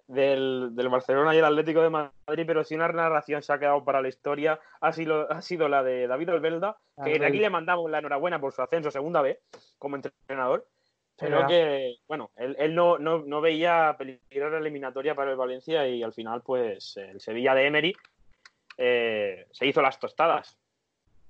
del, 0.08 0.72
Barcelona 0.90 1.34
y 1.34 1.40
el 1.40 1.46
Atlético 1.46 1.82
de 1.82 1.90
Madrid, 1.90 2.44
pero 2.46 2.64
si 2.64 2.76
una 2.76 2.88
narración 2.88 3.42
se 3.42 3.54
ha 3.54 3.60
quedado 3.60 3.84
para 3.84 4.02
la 4.02 4.08
historia, 4.08 4.60
ha 4.82 4.92
sido, 4.92 5.32
ha 5.32 5.42
sido 5.42 5.68
la 5.68 5.84
de 5.84 6.08
David 6.08 6.32
Olvelda, 6.32 6.78
que 7.04 7.20
de 7.20 7.26
aquí 7.26 7.38
le 7.38 7.50
mandamos 7.50 7.90
la 7.90 8.00
enhorabuena 8.00 8.40
por 8.40 8.54
su 8.54 8.62
ascenso 8.62 8.92
segunda 8.92 9.22
vez 9.22 9.40
como 9.78 9.96
entrenador. 9.96 10.68
Pero 11.18 11.48
que, 11.48 11.96
bueno, 12.10 12.32
él, 12.36 12.76
no, 12.76 12.98
no, 13.00 13.42
veía 13.42 13.96
peligrar 13.98 14.52
la 14.52 14.58
eliminatoria 14.58 15.16
para 15.16 15.32
el 15.32 15.38
Valencia 15.38 15.88
y 15.88 16.04
al 16.04 16.12
final, 16.12 16.42
pues, 16.42 16.98
el 16.98 17.22
Sevilla 17.22 17.56
de 17.56 17.68
Emery 17.68 17.96
eh, 18.78 19.48
se 19.52 19.68
hizo 19.68 19.82
las 19.82 20.00
tostadas. 20.00 20.58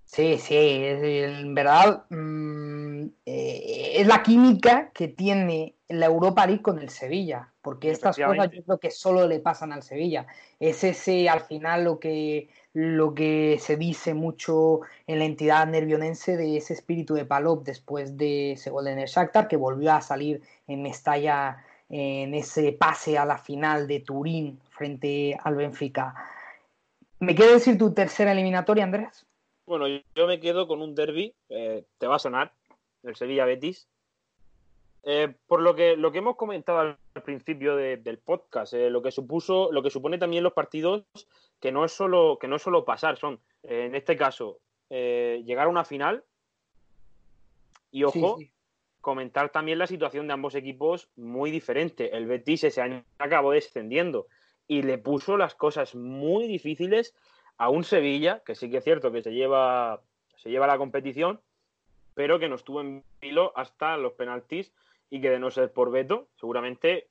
Sí, 0.06 0.38
sí, 0.38 0.56
en 0.56 1.56
verdad 1.56 2.06
mm, 2.10 3.06
eh, 3.26 3.94
es 3.96 4.08
la 4.08 4.22
química 4.22 4.92
que 4.94 5.08
tiene 5.08 5.76
la 5.90 6.06
Europa 6.06 6.46
League 6.46 6.62
con 6.62 6.80
el 6.80 6.90
Sevilla, 6.90 7.52
porque 7.62 7.90
estas 7.90 8.16
cosas 8.18 8.52
yo 8.52 8.64
creo 8.64 8.80
que 8.80 8.92
solo 8.92 9.28
le 9.28 9.40
pasan 9.40 9.74
al 9.74 9.84
Sevilla. 9.84 10.28
Es 10.60 10.84
ese 10.84 11.28
al 11.28 11.42
final 11.42 11.84
lo 11.84 12.00
que, 12.00 12.50
lo 12.74 13.14
que 13.16 13.58
se 13.60 13.78
dice 13.78 14.14
mucho 14.14 14.82
en 15.08 15.20
la 15.20 15.26
entidad 15.26 15.66
nervionense 15.68 16.38
de 16.38 16.58
ese 16.58 16.74
espíritu 16.74 17.16
de 17.16 17.26
Palop 17.26 17.64
después 17.64 18.16
de 18.16 18.54
ese 18.54 18.70
gol 18.70 18.88
en 18.88 19.00
el 19.00 19.08
Shakhtar, 19.08 19.48
que 19.48 19.58
volvió 19.58 19.94
a 19.94 20.02
salir 20.02 20.42
en 20.68 20.84
Mestalla 20.84 21.64
en 21.90 22.34
ese 22.34 22.72
pase 22.72 23.18
a 23.18 23.26
la 23.26 23.38
final 23.38 23.88
de 23.88 24.00
Turín 24.00 24.60
frente 24.70 25.38
al 25.44 25.56
Benfica. 25.56 26.16
¿Me 27.20 27.34
quieres 27.36 27.56
decir 27.56 27.78
tu 27.78 27.94
tercera 27.94 28.32
eliminatoria, 28.34 28.84
Andrés? 28.84 29.26
Bueno, 29.66 29.88
yo 29.88 30.28
me 30.28 30.40
quedo 30.40 30.68
con 30.68 30.82
un 30.82 30.94
derby, 30.94 31.34
eh, 31.50 31.86
te 31.98 32.08
va 32.08 32.18
a 32.18 32.20
sonar, 32.20 32.54
el 33.04 33.16
Sevilla 33.16 33.46
Betis. 33.46 33.88
eh, 35.08 35.34
por 35.46 35.62
lo 35.62 35.76
que, 35.76 35.96
lo 35.96 36.12
que 36.12 36.18
hemos 36.18 36.36
comentado 36.36 36.80
al 36.80 36.98
principio 37.24 37.76
del 37.76 38.18
podcast, 38.18 38.74
eh, 38.74 38.90
lo 38.90 39.04
que 39.04 39.12
supuso, 39.12 39.72
lo 39.72 39.84
que 39.84 39.92
supone 39.92 40.18
también 40.18 40.44
los 40.44 40.54
partidos, 40.54 41.06
que 41.60 41.72
no 41.72 41.86
es 41.86 41.92
solo, 41.92 42.40
que 42.42 42.48
no 42.48 42.56
es 42.56 42.64
solo 42.64 42.86
pasar, 42.86 43.18
son, 43.18 43.40
eh, 43.64 43.86
en 43.86 43.96
este 43.96 44.18
caso, 44.18 44.60
llegar 44.90 45.68
a 45.68 45.70
una 45.70 45.86
final 45.86 46.24
y 47.92 48.04
ojo, 48.04 48.38
comentar 49.02 49.50
también 49.52 49.78
la 49.78 49.88
situación 49.88 50.28
de 50.28 50.34
ambos 50.34 50.56
equipos 50.56 51.10
muy 51.16 51.52
diferente. 51.52 52.16
El 52.16 52.26
Betis 52.26 52.64
ese 52.64 52.82
año 52.82 53.04
acabó 53.20 53.52
descendiendo 53.52 54.28
y 54.68 54.82
le 54.82 54.98
puso 54.98 55.38
las 55.38 55.56
cosas 55.56 55.96
muy 55.96 56.48
difíciles 56.48 57.16
a 57.58 57.70
un 57.70 57.84
Sevilla, 57.84 58.42
que 58.46 58.56
sí 58.56 58.70
que 58.70 58.78
es 58.78 58.84
cierto 58.84 59.12
que 59.12 59.22
se 59.22 59.34
lleva, 59.34 60.02
se 60.38 60.50
lleva 60.50 60.68
la 60.68 60.78
competición, 60.78 61.40
pero 62.14 62.40
que 62.40 62.50
no 62.50 62.56
estuvo 62.56 62.82
en 62.82 63.04
vilo 63.22 63.52
hasta 63.56 63.98
los 63.98 64.14
penaltis 64.14 64.74
y 65.10 65.22
que 65.22 65.30
de 65.30 65.40
no 65.40 65.52
ser 65.52 65.72
por 65.72 65.92
Beto, 65.92 66.28
seguramente 66.36 67.10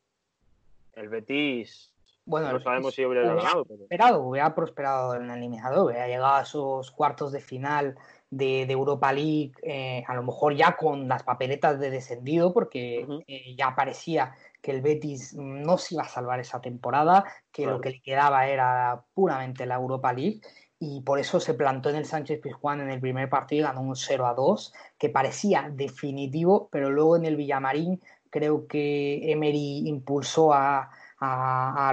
el 0.95 1.09
Betis 1.09 1.95
bueno, 2.27 2.53
no 2.53 2.61
sabemos 2.61 2.95
si 2.95 3.05
hubiera, 3.05 3.35
ganado. 3.35 3.67
Prosperado, 3.67 4.23
hubiera 4.23 4.55
prosperado 4.55 5.15
en 5.15 5.31
el 5.31 5.39
eliminador, 5.39 5.87
hubiera 5.87 6.07
llegado 6.07 6.37
a 6.37 6.43
esos 6.43 6.91
cuartos 6.91 7.33
de 7.33 7.41
final 7.41 7.97
de, 8.37 8.63
Europa 8.63 9.13
League, 9.13 9.53
eh, 9.63 10.03
a 10.07 10.15
lo 10.15 10.23
mejor 10.23 10.55
ya 10.55 10.77
con 10.77 11.09
las 11.09 11.23
papeletas 11.23 11.79
de 11.79 11.91
descendido, 11.91 12.53
porque 12.53 13.07
eh, 13.27 13.55
ya 13.57 13.75
parecía 13.75 14.35
que 14.61 14.71
el 14.71 14.83
Betis 14.83 15.35
no 15.35 15.79
se 15.79 15.95
iba 15.95 16.05
a 16.05 16.09
salvar 16.09 16.41
esa 16.41 16.61
temporada, 16.61 17.25
que 17.53 17.67
lo 17.67 17.81
que 17.81 17.91
le 17.91 18.01
quedaba 18.01 18.47
era 18.47 19.05
puramente 19.15 19.67
la 19.67 19.77
Europa 19.77 20.13
League 20.13 20.41
y 20.79 21.01
por 21.03 21.19
eso 21.19 21.41
se 21.41 21.55
plantó 21.55 21.91
en 21.91 21.97
el 21.97 22.05
Sánchez 22.05 22.41
Pizjuán 22.41 22.81
en 22.81 22.91
el 22.91 23.01
primer 23.01 23.29
partido 23.29 23.61
y 23.61 23.65
ganó 23.65 23.83
un 23.83 23.97
0 23.97 24.27
a 24.27 24.35
2, 24.35 24.73
que 24.99 25.09
parecía 25.09 25.71
definitivo, 25.73 26.69
pero 26.71 26.91
luego 26.91 27.17
en 27.17 27.25
el 27.25 27.37
Villamarín 27.37 28.01
creo 28.31 28.67
que 28.67 29.31
Emery 29.31 29.89
impulsó 29.89 30.53
a, 30.53 30.91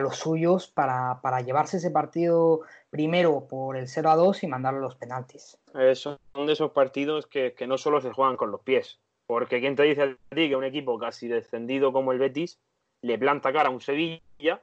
los 0.01 0.17
suyos 0.17 0.67
para, 0.67 1.41
llevarse 1.41 1.77
ese 1.77 1.91
partido 1.91 2.61
primero 2.89 3.47
por 3.47 3.77
el 3.77 3.87
0 3.87 4.09
a 4.09 4.15
2 4.15 4.43
y 4.43 4.47
mandarlo 4.47 4.79
a 4.79 4.83
los 4.83 4.95
penaltis. 4.95 5.57
Eh, 5.75 5.95
son 5.95 6.17
de 6.33 6.53
esos 6.53 6.71
partidos 6.71 7.27
que, 7.27 7.53
que, 7.53 7.67
no 7.67 7.77
solo 7.77 8.01
se 8.01 8.11
juegan 8.11 8.37
con 8.37 8.51
los 8.51 8.61
pies, 8.61 8.99
porque 9.27 9.59
quien 9.59 9.75
te 9.75 9.83
dice 9.83 10.03
a 10.03 10.35
ti 10.35 10.49
que 10.49 10.55
un 10.55 10.63
equipo 10.63 10.99
casi 10.99 11.27
descendido 11.27 11.93
como 11.93 12.11
el 12.11 12.19
Betis 12.19 12.59
le 13.01 13.17
planta 13.17 13.53
cara 13.53 13.69
a 13.69 13.71
un 13.71 13.81
Sevilla 13.81 14.61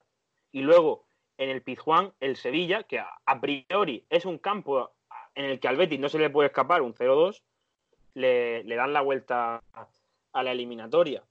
y 0.52 0.60
luego 0.62 1.06
en 1.38 1.50
el 1.50 1.62
Pizjuán 1.62 2.12
el 2.20 2.37
Sevilla, 2.37 2.82
que 2.82 2.98
a, 2.98 3.40
priori 3.40 4.04
es 4.10 4.26
un 4.26 4.38
campo 4.38 4.92
en 5.34 5.44
el 5.44 5.60
que 5.60 5.68
al 5.68 5.76
Betis 5.76 6.00
no 6.00 6.08
se 6.08 6.18
le 6.18 6.30
puede 6.30 6.48
escapar 6.48 6.82
un 6.82 6.94
0-2, 6.94 7.42
le, 8.14 8.64
dan 8.64 8.92
la 8.92 9.00
vuelta 9.00 9.62
a 10.32 10.42
la 10.42 10.52
eliminatoria. 10.52 11.22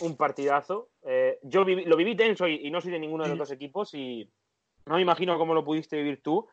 Un 0.00 0.16
partidazo. 0.16 0.90
Eh, 1.02 1.38
yo 1.42 1.64
lo 1.64 1.96
viví 1.96 2.16
tenso 2.16 2.46
y, 2.48 2.70
no 2.70 2.80
soy 2.80 2.92
de 2.92 2.98
ninguno 2.98 3.24
de 3.24 3.30
los 3.30 3.38
dos 3.38 3.50
equipos 3.50 3.94
y 3.94 4.30
no 4.86 4.96
me 4.96 5.02
imagino 5.02 5.38
cómo 5.38 5.54
lo 5.54 5.64
pudiste 5.64 5.96
vivir 5.96 6.22
tú, 6.22 6.48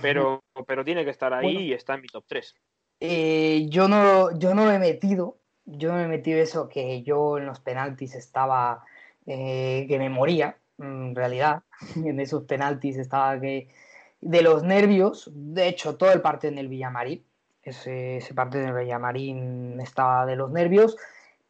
pero, 0.00 0.44
pero 0.66 0.84
tiene 0.84 1.04
que 1.04 1.10
estar 1.10 1.32
ahí 1.32 1.56
y 1.56 1.72
está 1.72 1.94
en 1.94 2.02
mi 2.02 2.08
top 2.08 2.24
3. 2.26 2.54
Eh, 3.00 3.66
yo, 3.68 3.88
no, 3.88 4.36
yo 4.38 4.54
no 4.54 4.66
me 4.66 4.76
he 4.76 4.78
metido, 4.78 5.38
yo 5.64 5.90
no 5.90 5.96
me 5.96 6.04
he 6.04 6.08
metido 6.08 6.38
eso 6.38 6.68
que 6.68 7.02
yo 7.02 7.38
en 7.38 7.46
los 7.46 7.60
penaltis 7.60 8.14
estaba, 8.14 8.84
eh, 9.26 9.86
que 9.88 9.98
me 9.98 10.08
moría, 10.08 10.58
en 10.78 11.14
realidad. 11.14 11.62
En 11.96 12.20
esos 12.20 12.44
penaltis 12.44 12.96
estaba 12.96 13.40
que 13.40 13.68
de 14.20 14.42
los 14.42 14.62
nervios, 14.62 15.30
de 15.34 15.68
hecho, 15.68 15.96
todo 15.96 16.12
el 16.12 16.22
partido 16.22 16.52
en 16.52 16.58
el 16.58 16.68
Villamarín, 16.68 17.24
ese, 17.62 18.18
ese 18.18 18.32
partido 18.32 18.62
en 18.62 18.70
el 18.70 18.84
Villamarín 18.84 19.80
estaba 19.80 20.24
de 20.24 20.36
los 20.36 20.50
nervios, 20.50 20.96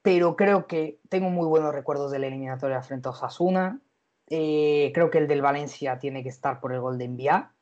pero 0.04 0.36
creo 0.36 0.66
que 0.66 0.98
tengo 1.08 1.30
muy 1.30 1.46
buenos 1.46 1.74
recuerdos 1.74 2.12
de 2.12 2.18
la 2.18 2.26
eliminatoria 2.26 2.82
frente 2.82 3.08
a 3.08 3.12
Osasuna. 3.12 3.80
Eh, 4.28 4.92
creo 4.92 5.08
que 5.08 5.16
el 5.16 5.26
del 5.26 5.40
Valencia 5.40 5.98
tiene 5.98 6.22
que 6.22 6.28
estar 6.28 6.60
por 6.60 6.74
el 6.74 6.80
gol 6.80 6.98
de 6.98 7.06
Envía, 7.06 7.52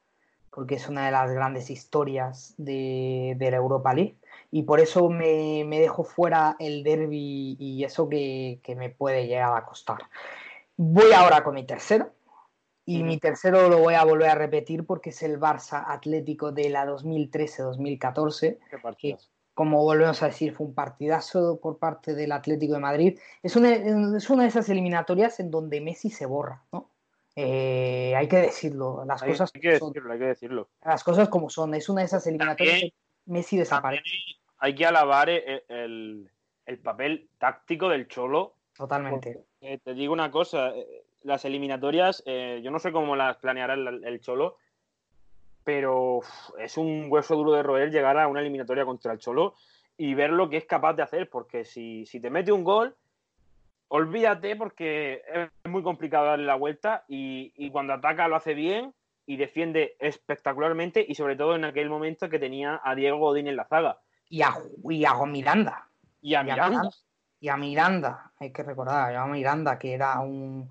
porque 0.50 0.74
es 0.74 0.88
una 0.88 1.06
de 1.06 1.12
las 1.12 1.30
grandes 1.30 1.70
historias 1.70 2.54
de, 2.56 3.36
de 3.38 3.50
la 3.52 3.58
Europa 3.58 3.94
League. 3.94 4.16
Y 4.50 4.64
por 4.64 4.80
eso 4.80 5.08
me, 5.08 5.62
me 5.64 5.78
dejo 5.78 6.02
fuera 6.02 6.56
el 6.58 6.82
derby 6.82 7.56
y 7.60 7.84
eso 7.84 8.08
que, 8.08 8.58
que 8.64 8.74
me 8.74 8.90
puede 8.90 9.28
llegar 9.28 9.56
a 9.56 9.64
costar. 9.64 9.98
Voy 10.76 11.12
ahora 11.12 11.44
con 11.44 11.54
mi 11.54 11.64
tercero. 11.64 12.10
Y 12.84 13.04
mi 13.04 13.18
tercero 13.18 13.68
lo 13.68 13.78
voy 13.78 13.94
a 13.94 14.02
volver 14.02 14.30
a 14.30 14.34
repetir 14.34 14.84
porque 14.84 15.10
es 15.10 15.22
el 15.22 15.38
Barça 15.38 15.84
Atlético 15.86 16.50
de 16.50 16.70
la 16.70 16.84
2013-2014. 16.86 18.58
Como 19.54 19.82
volvemos 19.82 20.22
a 20.22 20.26
decir, 20.26 20.54
fue 20.54 20.66
un 20.66 20.74
partidazo 20.74 21.60
por 21.60 21.78
parte 21.78 22.14
del 22.14 22.32
Atlético 22.32 22.74
de 22.74 22.80
Madrid. 22.80 23.18
Es 23.42 23.56
una, 23.56 23.72
es 23.72 24.30
una 24.30 24.44
de 24.44 24.48
esas 24.48 24.68
eliminatorias 24.68 25.40
en 25.40 25.50
donde 25.50 25.80
Messi 25.80 26.10
se 26.10 26.26
borra, 26.26 26.62
¿no? 26.72 26.90
Eh, 27.34 28.14
hay 28.14 28.28
que 28.28 28.36
decirlo, 28.36 29.04
las 29.06 29.22
cosas 29.22 29.50
hay 29.54 29.60
que 29.60 29.70
decirlo, 29.70 30.12
hay 30.12 30.18
que 30.18 30.26
decirlo. 30.26 30.68
Las 30.84 31.02
cosas 31.02 31.28
como 31.28 31.48
son, 31.48 31.74
es 31.74 31.88
una 31.88 32.00
de 32.02 32.06
esas 32.06 32.26
eliminatorias 32.26 32.80
que 32.80 32.94
Messi 33.26 33.56
desaparece. 33.56 34.04
Hay 34.58 34.74
que 34.74 34.86
alabar 34.86 35.30
el, 35.30 35.62
el, 35.68 36.30
el 36.66 36.78
papel 36.78 37.30
táctico 37.38 37.88
del 37.88 38.06
Cholo 38.06 38.56
Totalmente. 38.76 39.44
te 39.60 39.94
digo 39.94 40.12
una 40.12 40.30
cosa, 40.30 40.70
eh, 40.74 41.04
las 41.22 41.44
eliminatorias, 41.44 42.22
eh, 42.26 42.60
yo 42.64 42.70
no 42.70 42.78
sé 42.78 42.92
cómo 42.92 43.16
las 43.16 43.36
planeará 43.36 43.74
el, 43.74 44.20
Cholo, 44.20 44.56
pero 45.64 46.20
es 46.58 46.76
un 46.76 47.06
hueso 47.08 47.36
duro 47.36 47.52
de 47.52 47.62
roer 47.62 47.90
llegar 47.90 48.18
a 48.18 48.28
una 48.28 48.40
eliminatoria 48.40 48.84
contra 48.84 49.12
el 49.12 49.18
Cholo 49.18 49.54
y 49.96 50.14
ver 50.14 50.30
lo 50.30 50.48
que 50.48 50.56
es 50.56 50.64
capaz 50.64 50.94
de 50.94 51.02
hacer, 51.02 51.28
porque 51.28 51.64
si, 51.64 52.04
te 52.04 52.30
mete 52.30 52.52
un 52.52 52.64
gol, 52.64 52.96
olvídate 53.88 54.56
porque 54.56 55.22
es 55.32 55.70
muy 55.70 55.82
complicado 55.82 56.26
darle 56.26 56.46
la 56.46 56.56
vuelta 56.56 57.04
y, 57.08 57.70
cuando 57.70 57.92
ataca 57.94 58.28
lo 58.28 58.36
hace 58.36 58.54
bien 58.54 58.94
y 59.26 59.36
defiende 59.36 59.96
espectacularmente 60.00 61.04
y 61.06 61.14
sobre 61.14 61.36
todo 61.36 61.54
en 61.54 61.64
aquel 61.64 61.88
momento 61.88 62.28
que 62.28 62.38
tenía 62.38 62.80
a 62.82 62.94
Diego 62.94 63.18
Godín 63.18 63.46
en 63.48 63.56
la 63.56 63.66
zaga. 63.66 64.00
Y 64.28 64.42
a, 64.42 64.54
y 64.88 65.04
a 65.04 65.14
Miranda. 65.26 65.88
Y 66.20 66.34
a 66.34 66.42
Miranda 66.42 66.90
y 67.42 67.48
a 67.48 67.56
Miranda, 67.56 68.30
hay 68.38 68.52
que 68.52 68.62
recordar, 68.62 69.16
a 69.16 69.26
Miranda, 69.26 69.76
que 69.76 69.94
era 69.94 70.20
un, 70.20 70.70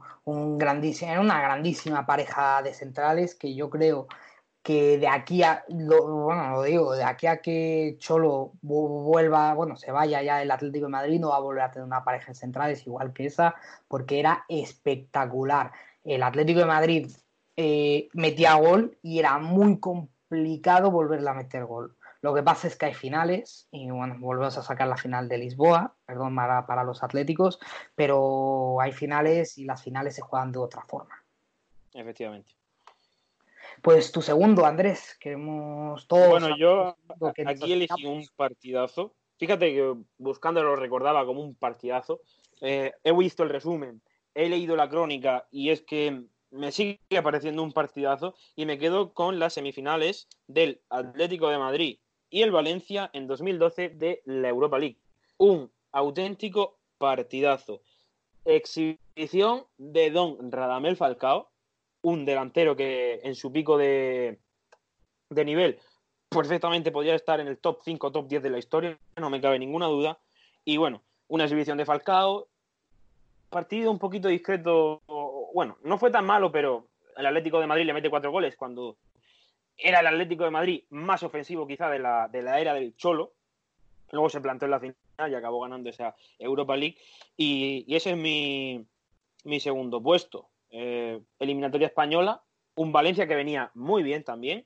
grandísimo, 0.58 1.12
era 1.12 1.20
una 1.20 1.42
grandísima 1.42 2.06
pareja 2.06 2.62
de 2.62 2.74
centrales 2.74 3.36
que 3.36 3.54
yo 3.54 3.70
creo 3.70 4.08
que 4.64 5.00
de 5.00 5.08
aquí 5.08 5.42
a, 5.44 5.66
bueno, 5.70 6.52
lo 6.52 6.64
digo, 6.64 6.94
de 6.94 7.04
aquí 7.04 7.28
a 7.28 7.42
que 7.42 7.96
Cholo 7.98 8.54
vuelva, 8.62 9.54
bueno, 9.56 9.76
se 9.76 9.92
vaya 9.92 10.22
ya 10.22 10.42
el 10.42 10.52
Atlético 10.52 10.86
de 10.86 10.92
Madrid, 10.92 11.20
no 11.20 11.30
va 11.30 11.38
a 11.38 11.42
volver 11.42 11.64
a 11.64 11.72
tener 11.72 11.86
una 11.86 12.04
pareja 12.04 12.28
de 12.28 12.36
centrales 12.36 12.86
igual 12.86 13.12
que 13.14 13.26
esa, 13.26 13.56
porque 13.88 14.20
era 14.20 14.46
espectacular. 14.48 15.72
El 16.04 16.22
Atlético 16.22 16.60
de 16.60 16.66
Madrid 16.66 17.12
eh, 17.58 18.08
metía 18.14 18.54
gol 18.56 18.98
y 19.02 19.20
era 19.20 19.40
muy 19.40 19.80
complicado 19.80 20.92
volverle 20.92 21.30
a 21.30 21.34
meter 21.34 21.66
gol. 21.66 21.96
Lo 22.22 22.36
que 22.36 22.44
pasa 22.44 22.68
es 22.68 22.76
que 22.76 22.86
hay 22.86 22.94
finales 22.94 23.68
y 23.72 23.90
bueno, 23.90 24.16
volvemos 24.20 24.56
a 24.60 24.62
sacar 24.62 24.88
la 24.88 24.98
final 24.98 25.28
de 25.28 25.40
Lisboa, 25.40 25.96
perdón, 26.06 26.36
para, 26.36 26.68
para 26.68 26.84
los 26.84 27.02
Atléticos, 27.02 27.60
pero 27.96 28.80
hay 28.80 28.92
finales 28.92 29.58
y 29.58 29.66
las 29.66 29.82
finales 29.82 30.14
se 30.16 30.22
juegan 30.22 30.52
de 30.52 30.60
otra 30.60 30.84
forma. 30.84 31.16
Efectivamente. 31.94 32.61
Pues 33.82 34.12
tu 34.12 34.22
segundo, 34.22 34.66
Andrés, 34.66 35.18
queremos 35.20 36.08
todos. 36.08 36.30
Bueno, 36.30 36.58
yo 36.58 36.96
aquí 37.46 37.74
elegí 37.74 38.06
un 38.06 38.26
partidazo. 38.36 39.16
Fíjate 39.38 39.74
que 39.74 39.96
buscando 40.18 40.64
lo 40.64 40.76
recordaba 40.76 41.26
como 41.26 41.42
un 41.42 41.56
partidazo. 41.56 42.22
Eh, 42.62 42.94
he 43.04 43.12
visto 43.12 43.44
el 43.44 43.50
resumen, 43.50 44.02
he 44.36 44.48
leído 44.50 44.76
la 44.76 44.90
crónica 44.90 45.48
y 45.50 45.70
es 45.70 45.82
que 45.82 46.26
me 46.52 46.72
sigue 46.72 47.00
apareciendo 47.18 47.64
un 47.64 47.72
partidazo 47.72 48.36
y 48.56 48.66
me 48.66 48.78
quedo 48.78 49.14
con 49.14 49.40
las 49.40 49.54
semifinales 49.54 50.28
del 50.48 50.82
Atlético 50.90 51.50
de 51.50 51.58
Madrid 51.58 52.00
y 52.30 52.44
el 52.44 52.52
Valencia 52.52 53.10
en 53.14 53.28
2012 53.28 53.90
de 53.90 54.22
la 54.26 54.50
Europa 54.50 54.78
League. 54.78 55.00
Un 55.38 55.72
auténtico 55.92 56.80
partidazo. 56.98 57.82
Exhibición 58.46 59.66
de 59.78 60.12
Don 60.12 60.52
Radamel 60.52 60.98
Falcao, 60.98 61.51
un 62.02 62.26
delantero 62.26 62.76
que 62.76 63.22
en 63.24 63.36
su 63.36 63.52
pico 63.52 63.78
de, 63.78 64.40
de 65.30 65.46
nivel 65.46 65.80
perfectamente 66.30 66.92
podría 66.92 67.16
estar 67.16 67.40
en 67.40 67.48
el 67.48 67.58
top 67.58 67.82
5, 67.84 68.12
top 68.12 68.28
10 68.28 68.44
de 68.44 68.50
la 68.50 68.58
historia, 68.58 68.98
no 69.18 69.30
me 69.30 69.42
cabe 69.42 69.60
ninguna 69.60 69.88
duda. 69.88 70.20
Y 70.64 70.78
bueno, 70.78 71.04
una 71.28 71.44
exhibición 71.44 71.78
de 71.78 71.86
Falcao, 71.86 72.48
partido 73.50 73.92
un 73.92 74.00
poquito 74.00 74.30
discreto, 74.30 75.02
bueno, 75.54 75.78
no 75.84 75.98
fue 75.98 76.10
tan 76.10 76.26
malo, 76.26 76.52
pero 76.52 76.88
el 77.18 77.26
Atlético 77.26 77.60
de 77.60 77.68
Madrid 77.68 77.86
le 77.86 77.94
mete 77.94 78.10
cuatro 78.10 78.32
goles 78.32 78.56
cuando 78.56 78.98
era 79.78 80.00
el 80.00 80.08
Atlético 80.08 80.44
de 80.44 80.52
Madrid 80.52 80.84
más 80.90 81.24
ofensivo 81.24 81.68
quizá 81.68 81.90
de 81.90 82.00
la, 82.00 82.28
de 82.28 82.42
la 82.42 82.60
era 82.60 82.74
del 82.74 82.96
Cholo. 82.96 83.34
Luego 84.12 84.30
se 84.30 84.42
plantó 84.42 84.66
en 84.66 84.72
la 84.72 84.80
final 84.80 84.96
y 85.30 85.36
acabó 85.36 85.62
ganando 85.62 85.90
esa 85.90 86.16
Europa 86.38 86.76
League. 86.76 86.98
Y, 87.38 87.86
ese 87.94 88.12
es 88.12 88.18
mi, 88.18 89.60
segundo 89.60 90.02
puesto. 90.02 90.50
Eh, 90.72 91.22
eliminatoria 91.40 91.88
española, 91.88 92.42
un 92.76 92.92
Valencia 92.92 93.28
que 93.28 93.36
venía 93.36 93.72
muy 93.74 94.04
bien 94.04 94.24
también. 94.24 94.66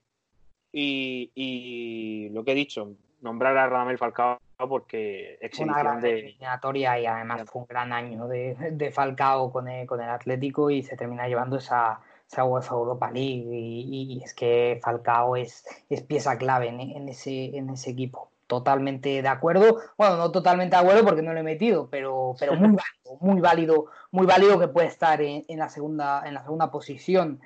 Y, 0.72 2.30
lo 2.34 2.44
que 2.44 2.52
he 2.52 2.56
dicho, 2.56 2.96
nombrar 3.22 3.58
a 3.58 3.68
Radamel 3.68 3.98
Falcao 3.98 4.40
porque 4.68 5.40
una 5.60 5.80
gran 5.80 6.02
de 6.02 6.20
eliminatoria 6.20 7.00
y 7.00 7.06
además 7.06 7.44
fue 7.50 7.62
un 7.62 7.68
gran 7.68 7.94
año 7.94 8.28
de, 8.28 8.92
Falcao 8.94 9.52
con 9.52 9.68
el, 9.68 9.88
con 9.88 10.02
el, 10.02 10.10
Atlético 10.10 10.70
y 10.70 10.84
se 10.84 10.98
termina 10.98 11.28
llevando 11.28 11.58
esa, 11.58 12.02
esa 12.30 12.44
UEFA 12.44 12.76
Europa 12.76 13.10
League 13.12 13.46
y, 13.48 14.22
es 14.24 14.34
que 14.34 14.80
Falcao 14.84 15.38
es, 15.38 15.66
es 15.90 16.02
pieza 16.02 16.38
clave 16.38 16.68
en, 16.68 17.08
ese, 17.08 17.56
en 17.58 17.70
ese 17.70 17.92
equipo. 17.92 18.30
Totalmente 18.48 19.22
de 19.24 19.28
acuerdo. 19.28 19.80
Bueno, 19.98 20.18
no 20.18 20.32
totalmente 20.32 20.76
de 20.76 20.82
acuerdo 20.82 21.04
porque 21.04 21.24
no 21.24 21.34
lo 21.34 21.40
he 21.40 21.44
metido, 21.44 21.90
pero, 21.90 22.36
pero 22.40 22.56
muy 22.56 22.76
válido, 22.76 23.18
muy 23.20 23.42
válido, 23.42 23.88
muy 24.12 24.28
válido 24.28 24.60
que 24.60 24.68
puede 24.68 24.88
estar 24.88 25.20
en, 25.22 25.44
la, 25.50 25.70
segunda, 25.70 26.22
en 26.26 26.36
la 26.36 26.44
segunda 26.44 26.70
posición. 26.70 27.42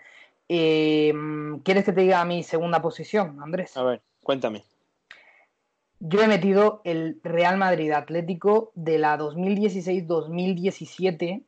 Eh, 0.50 1.14
¿Quieres 1.64 1.86
que 1.86 1.94
te 1.94 2.02
diga 2.02 2.26
mi 2.26 2.44
segunda 2.44 2.82
posición, 2.82 3.42
Andrés? 3.42 3.78
A 3.78 3.84
ver, 3.84 4.02
cuéntame. 4.24 4.66
Yo 6.02 6.22
he 6.22 6.28
metido 6.28 6.82
el 6.84 7.22
Real 7.24 7.56
Madrid 7.58 7.92
Atlético 7.92 8.74
de 8.76 8.98
la 8.98 9.18
2016-2017 9.18 11.46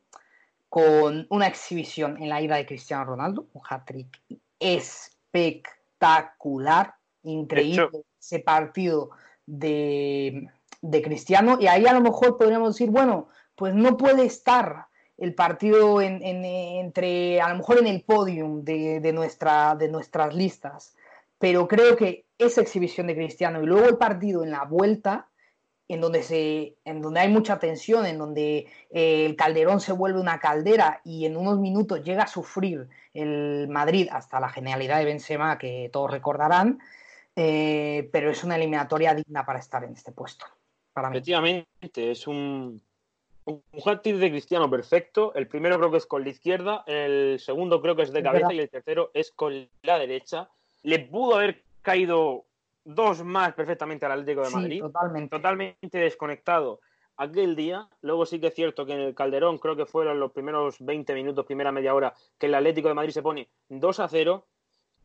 con 0.70 1.26
una 1.28 1.46
exhibición 1.46 2.22
en 2.22 2.30
la 2.30 2.40
ida 2.40 2.56
de 2.56 2.64
Cristiano 2.64 3.04
Ronaldo, 3.04 3.48
un 3.52 3.60
hat-trick 3.68 4.18
espectacular, 4.58 6.94
increíble 7.22 8.06
ese 8.18 8.38
partido 8.38 9.10
de, 9.46 10.48
Cristiano. 11.02 11.58
Y 11.60 11.66
ahí 11.66 11.86
a 11.86 11.92
lo 11.92 12.00
mejor 12.00 12.38
podríamos 12.38 12.74
decir, 12.74 12.90
bueno, 12.90 13.28
pues 13.54 13.74
no 13.74 13.96
puede 13.96 14.24
estar 14.24 14.86
el 15.18 15.34
partido 15.34 16.00
entre, 16.00 17.40
a 17.40 17.48
lo 17.50 17.56
mejor 17.56 17.78
en 17.78 17.86
el 17.86 18.02
podium 18.02 18.64
de, 18.64 19.12
nuestra, 19.12 19.74
de 19.76 19.88
nuestras 19.88 20.34
listas. 20.34 20.96
Pero 21.38 21.68
creo 21.68 21.96
que 21.96 22.26
esa 22.38 22.60
exhibición 22.60 23.06
de 23.06 23.14
Cristiano 23.14 23.62
y 23.62 23.66
luego 23.66 23.86
el 23.88 23.98
partido 23.98 24.42
en 24.42 24.50
la 24.50 24.64
vuelta, 24.64 25.28
en 25.88 26.00
donde, 26.00 26.22
se, 26.22 26.76
en 26.84 27.02
donde 27.02 27.20
hay 27.20 27.28
mucha 27.28 27.58
tensión, 27.58 28.06
en 28.06 28.18
donde 28.18 28.66
eh, 28.90 29.26
el 29.26 29.36
Calderón 29.36 29.80
se 29.80 29.92
vuelve 29.92 30.20
una 30.20 30.38
caldera 30.38 31.00
y 31.04 31.26
en 31.26 31.36
unos 31.36 31.58
minutos 31.58 32.02
llega 32.02 32.24
a 32.24 32.28
sufrir 32.28 32.88
el 33.12 33.68
Madrid 33.68 34.08
hasta 34.10 34.40
la 34.40 34.48
genialidad 34.48 34.98
de 34.98 35.04
Benzema 35.04 35.58
que 35.58 35.90
todos 35.92 36.10
recordarán, 36.10 36.78
eh, 37.36 38.08
pero 38.12 38.30
es 38.30 38.44
una 38.44 38.56
eliminatoria 38.56 39.14
digna 39.14 39.44
para 39.44 39.58
estar 39.58 39.84
en 39.84 39.92
este 39.92 40.12
puesto. 40.12 40.46
Efectivamente, 40.94 42.10
es 42.10 42.26
un, 42.26 42.80
un 43.44 43.62
hat 43.84 44.02
de 44.02 44.30
Cristiano 44.30 44.68
perfecto. 44.68 45.34
El 45.34 45.48
primero 45.48 45.78
creo 45.78 45.90
que 45.90 45.96
es 45.96 46.06
con 46.06 46.22
la 46.22 46.30
izquierda, 46.30 46.84
el 46.86 47.38
segundo 47.40 47.80
creo 47.80 47.96
que 47.96 48.02
es 48.02 48.12
de 48.12 48.22
cabeza 48.22 48.52
y 48.52 48.58
el 48.58 48.70
tercero 48.70 49.10
es 49.14 49.32
con 49.32 49.68
la 49.82 49.98
derecha. 49.98 50.50
Le 50.82 50.98
pudo 50.98 51.36
haber 51.36 51.62
caído 51.80 52.44
dos 52.84 53.22
más 53.24 53.54
perfectamente 53.54 54.06
al 54.06 54.12
Atlético 54.12 54.42
de 54.42 54.50
Madrid. 54.50 54.80
totalmente. 54.80 55.36
totalmente 55.36 55.98
desconectado 55.98 56.80
aquel 57.16 57.56
día. 57.56 57.88
Luego 58.00 58.26
sí 58.26 58.40
que 58.40 58.48
es 58.48 58.54
cierto 58.54 58.86
que 58.86 58.94
en 58.94 59.00
el 59.00 59.14
Calderón, 59.14 59.58
creo 59.58 59.76
que 59.76 59.86
fueron 59.86 60.20
los 60.20 60.32
primeros 60.32 60.76
20 60.80 61.14
minutos, 61.14 61.46
primera 61.46 61.72
media 61.72 61.94
hora, 61.94 62.14
que 62.38 62.46
el 62.46 62.54
Atlético 62.54 62.88
de 62.88 62.94
Madrid 62.94 63.12
se 63.12 63.22
pone 63.22 63.48
2 63.68 64.00
a 64.00 64.08
0. 64.08 64.46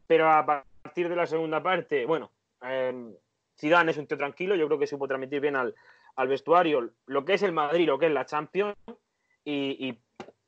Pero 0.07 0.29
a 0.29 0.63
partir 0.87 1.09
de 1.09 1.17
la 1.17 1.27
segunda 1.27 1.61
parte, 1.61 2.05
bueno, 2.05 2.31
eh, 2.61 3.13
Zidane 3.59 3.91
es 3.91 3.97
un 3.97 4.07
tío 4.07 4.17
tranquilo, 4.17 4.55
yo 4.55 4.67
creo 4.67 4.79
que 4.79 4.87
supo 4.87 5.05
transmitir 5.05 5.41
bien 5.41 5.57
al, 5.57 5.75
vestuario 6.29 6.91
lo 7.05 7.25
que 7.25 7.33
es 7.33 7.43
el 7.43 7.51
Madrid, 7.51 7.87
lo 7.87 7.99
que 7.99 8.05
es 8.05 8.13
la 8.13 8.25
Champions. 8.25 8.73
Y, 9.43 9.99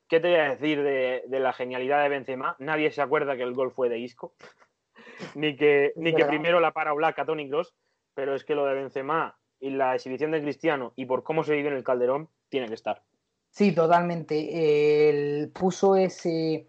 ¿qué 0.08 0.18
te 0.18 0.30
voy 0.30 0.38
a 0.38 0.54
decir 0.54 0.82
de, 0.82 1.22
la 1.28 1.52
genialidad 1.52 2.02
de 2.02 2.08
Benzema? 2.08 2.56
Nadie 2.58 2.90
se 2.90 3.02
acuerda 3.02 3.36
que 3.36 3.42
el 3.42 3.52
gol 3.52 3.70
fue 3.70 3.90
de 3.90 3.98
Isco, 3.98 4.34
ni 5.34 5.56
que, 5.56 5.92
ni 5.96 6.14
que 6.14 6.24
primero 6.24 6.58
la 6.58 6.72
para 6.72 6.94
Black 6.94 7.18
a 7.18 7.26
Tony 7.26 7.48
Cross, 7.50 7.74
pero 8.14 8.34
es 8.34 8.44
que 8.44 8.54
lo 8.54 8.64
de 8.64 8.74
Benzema 8.74 9.38
y 9.58 9.70
la 9.70 9.94
exhibición 9.94 10.30
de 10.30 10.40
Cristiano 10.40 10.94
y 10.96 11.04
por 11.04 11.22
cómo 11.22 11.44
se 11.44 11.54
vive 11.54 11.68
en 11.68 11.76
el 11.76 11.84
Calderón 11.84 12.30
tiene 12.48 12.66
que 12.66 12.74
estar. 12.74 13.02
Sí, 13.50 13.72
totalmente. 13.72 15.10
Él 15.10 15.50
puso 15.52 15.96
ese 15.96 16.66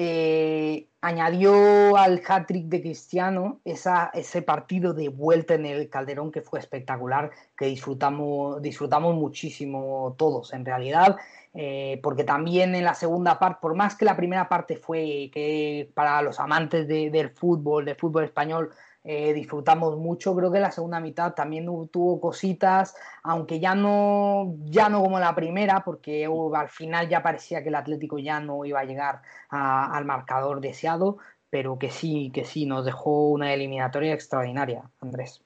eh, 0.00 0.86
añadió 1.00 1.96
al 1.96 2.22
hat-trick 2.24 2.66
de 2.66 2.80
Cristiano 2.80 3.60
ese 3.64 4.42
partido 4.42 4.94
de 4.94 5.08
vuelta 5.08 5.54
en 5.54 5.66
el 5.66 5.90
Calderón 5.90 6.30
que 6.30 6.40
fue 6.40 6.60
espectacular, 6.60 7.32
que 7.56 7.66
disfrutamos, 7.66 8.62
disfrutamos 8.62 9.16
muchísimo 9.16 10.14
todos 10.16 10.52
en 10.52 10.64
realidad, 10.64 11.16
eh, 11.52 11.98
porque 12.00 12.22
también 12.22 12.76
en 12.76 12.84
la 12.84 12.94
segunda 12.94 13.40
parte, 13.40 13.58
por 13.60 13.74
más 13.74 13.96
que 13.96 14.04
la 14.04 14.16
primera 14.16 14.48
parte 14.48 14.76
fue 14.76 15.32
que 15.34 15.90
para 15.94 16.22
los 16.22 16.38
amantes 16.38 16.86
del 16.86 17.30
fútbol, 17.30 17.84
del 17.84 17.96
fútbol 17.96 18.22
español, 18.22 18.70
eh, 19.04 19.32
disfrutamos 19.32 19.96
mucho. 19.96 20.34
Creo 20.34 20.50
que 20.50 20.60
la 20.60 20.70
segunda 20.70 21.00
mitad 21.00 21.34
también 21.34 21.66
tuvo 21.90 22.20
cositas, 22.20 22.94
aunque 23.22 23.60
ya 23.60 23.74
no, 23.74 24.56
ya 24.64 24.88
no 24.88 25.02
como 25.02 25.18
la 25.18 25.34
primera, 25.34 25.82
porque 25.84 26.28
al 26.54 26.68
final 26.68 27.08
ya 27.08 27.22
parecía 27.22 27.62
que 27.62 27.68
el 27.68 27.74
Atlético 27.74 28.18
ya 28.18 28.40
no 28.40 28.64
iba 28.64 28.80
a 28.80 28.84
llegar 28.84 29.22
al 29.50 30.04
marcador 30.04 30.60
deseado, 30.60 31.18
pero 31.50 31.78
que 31.78 31.90
sí, 31.90 32.30
que 32.34 32.44
sí, 32.44 32.66
nos 32.66 32.84
dejó 32.84 33.28
una 33.28 33.54
eliminatoria 33.54 34.12
extraordinaria, 34.12 34.90
Andrés. 35.00 35.42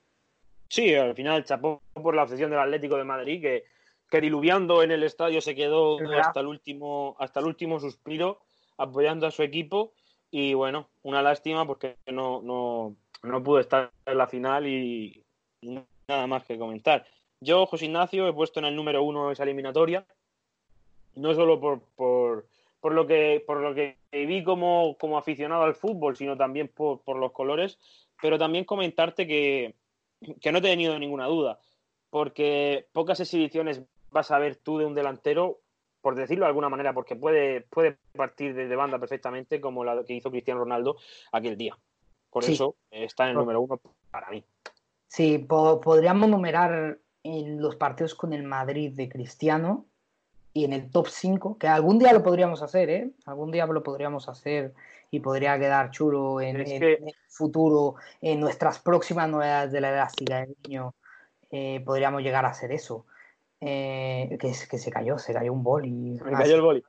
Sí, 0.68 0.94
al 0.94 1.14
final 1.14 1.44
chapó 1.44 1.82
por 1.92 2.14
la 2.14 2.22
obsesión 2.22 2.50
del 2.50 2.58
Atlético 2.58 2.96
de 2.96 3.04
Madrid, 3.04 3.42
que, 3.42 3.64
que 4.10 4.20
diluviando 4.20 4.82
en 4.82 4.90
el 4.90 5.02
estadio 5.02 5.40
se 5.40 5.54
quedó 5.54 5.98
hasta 6.18 6.40
el 6.40 6.46
último, 6.46 7.14
hasta 7.18 7.40
el 7.40 7.46
último 7.46 7.78
suspiro, 7.78 8.40
apoyando 8.78 9.26
a 9.26 9.30
su 9.30 9.42
equipo. 9.42 9.92
Y 10.30 10.54
bueno, 10.54 10.88
una 11.02 11.20
lástima 11.20 11.66
porque 11.66 11.98
no, 12.06 12.40
no, 12.40 12.96
no 13.22 13.42
pude 13.42 13.62
estar 13.62 13.90
en 14.06 14.18
la 14.18 14.26
final 14.26 14.66
y 14.66 15.24
nada 16.08 16.26
más 16.26 16.44
que 16.44 16.58
comentar. 16.58 17.06
Yo, 17.40 17.66
José 17.66 17.86
Ignacio, 17.86 18.28
he 18.28 18.32
puesto 18.32 18.60
en 18.60 18.66
el 18.66 18.76
número 18.76 19.02
uno 19.02 19.30
esa 19.30 19.42
eliminatoria, 19.42 20.06
no 21.14 21.34
solo 21.34 21.60
por, 21.60 21.80
por, 21.96 22.46
por 22.80 22.92
lo, 22.92 23.06
que, 23.06 23.42
por 23.46 23.60
lo 23.60 23.74
que 23.74 23.98
vi 24.12 24.44
como, 24.44 24.96
como 24.98 25.18
aficionado 25.18 25.64
al 25.64 25.74
fútbol, 25.74 26.16
sino 26.16 26.36
también 26.36 26.68
por, 26.68 27.00
por 27.02 27.16
los 27.16 27.32
colores, 27.32 27.78
pero 28.20 28.38
también 28.38 28.64
comentarte 28.64 29.26
que, 29.26 29.74
que 30.40 30.52
no 30.52 30.58
he 30.58 30.62
tenido 30.62 30.98
ninguna 30.98 31.26
duda, 31.26 31.58
porque 32.10 32.86
pocas 32.92 33.20
exhibiciones 33.20 33.82
vas 34.10 34.30
a 34.30 34.38
ver 34.38 34.56
tú 34.56 34.78
de 34.78 34.84
un 34.84 34.94
delantero, 34.94 35.60
por 36.00 36.14
decirlo 36.14 36.44
de 36.44 36.48
alguna 36.48 36.68
manera, 36.68 36.92
porque 36.92 37.16
puede, 37.16 37.62
puede 37.62 37.98
partir 38.14 38.54
desde 38.54 38.76
banda 38.76 38.98
perfectamente, 38.98 39.60
como 39.60 39.84
la 39.84 40.04
que 40.04 40.14
hizo 40.14 40.30
Cristiano 40.30 40.60
Ronaldo 40.60 40.96
aquel 41.32 41.56
día. 41.56 41.76
Por 42.32 42.44
eso 42.44 42.76
está 42.90 43.24
en 43.24 43.30
el 43.30 43.36
número 43.36 43.60
uno 43.60 43.78
para 44.10 44.30
mí. 44.30 44.42
Sí, 45.06 45.38
podríamos 45.38 46.30
numerar 46.30 46.98
en 47.22 47.60
los 47.60 47.76
partidos 47.76 48.14
con 48.14 48.32
el 48.32 48.42
Madrid 48.42 48.92
de 48.94 49.10
Cristiano 49.10 49.84
y 50.54 50.64
en 50.64 50.72
el 50.72 50.90
top 50.90 51.08
5, 51.08 51.58
que 51.58 51.68
algún 51.68 51.98
día 51.98 52.14
lo 52.14 52.22
podríamos 52.22 52.62
hacer, 52.62 52.88
¿eh? 52.88 53.10
Algún 53.26 53.50
día 53.50 53.66
lo 53.66 53.82
podríamos 53.82 54.30
hacer 54.30 54.72
y 55.10 55.20
podría 55.20 55.58
quedar 55.58 55.90
chulo 55.90 56.40
en, 56.40 56.56
el 56.56 57.14
futuro, 57.28 57.96
en 58.22 58.40
nuestras 58.40 58.78
próximas 58.78 59.28
novedades 59.28 59.70
de 59.70 59.80
la 59.82 59.90
elástica 59.90 60.40
del 60.40 60.56
niño, 60.66 60.94
eh, 61.50 61.82
podríamos 61.84 62.22
llegar 62.22 62.46
a 62.46 62.50
hacer 62.50 62.72
eso. 62.72 63.04
Eh, 63.60 64.38
que, 64.40 64.52
que, 64.68 64.78
se 64.78 64.90
cayó, 64.90 65.18
se 65.18 65.34
cayó 65.34 65.52
un 65.52 65.62
boli. 65.62 66.18
Se 66.18 66.24
cayó 66.24 66.54
el 66.56 66.62
boli. 66.62 66.82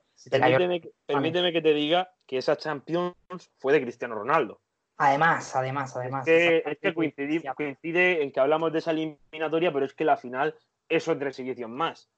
permíteme 1.05 1.51
que 1.51 1.61
te 1.61 1.73
diga 1.73 2.11
que 2.25 2.37
esa 2.37 2.55
Champions 2.55 3.13
fue 3.59 3.73
de 3.73 3.81
Cristiano 3.81 4.15
Ronaldo. 4.15 4.61
Además, 4.97 5.55
además, 5.55 5.95
además. 5.95 6.27
Es 6.27 6.77
que, 6.79 6.93
coincide, 6.93 8.23
en 8.23 8.31
que 8.31 8.39
hablamos 8.39 8.71
de 8.71 8.79
esa 8.79 8.91
eliminatoria, 8.91 9.71
pero 9.73 9.85
es 9.85 9.93
que 9.93 10.05
la 10.05 10.17
final 10.17 10.55
es 10.87 11.07
otra 11.07 11.29
exhibición 11.29 11.71
más. 11.71 12.09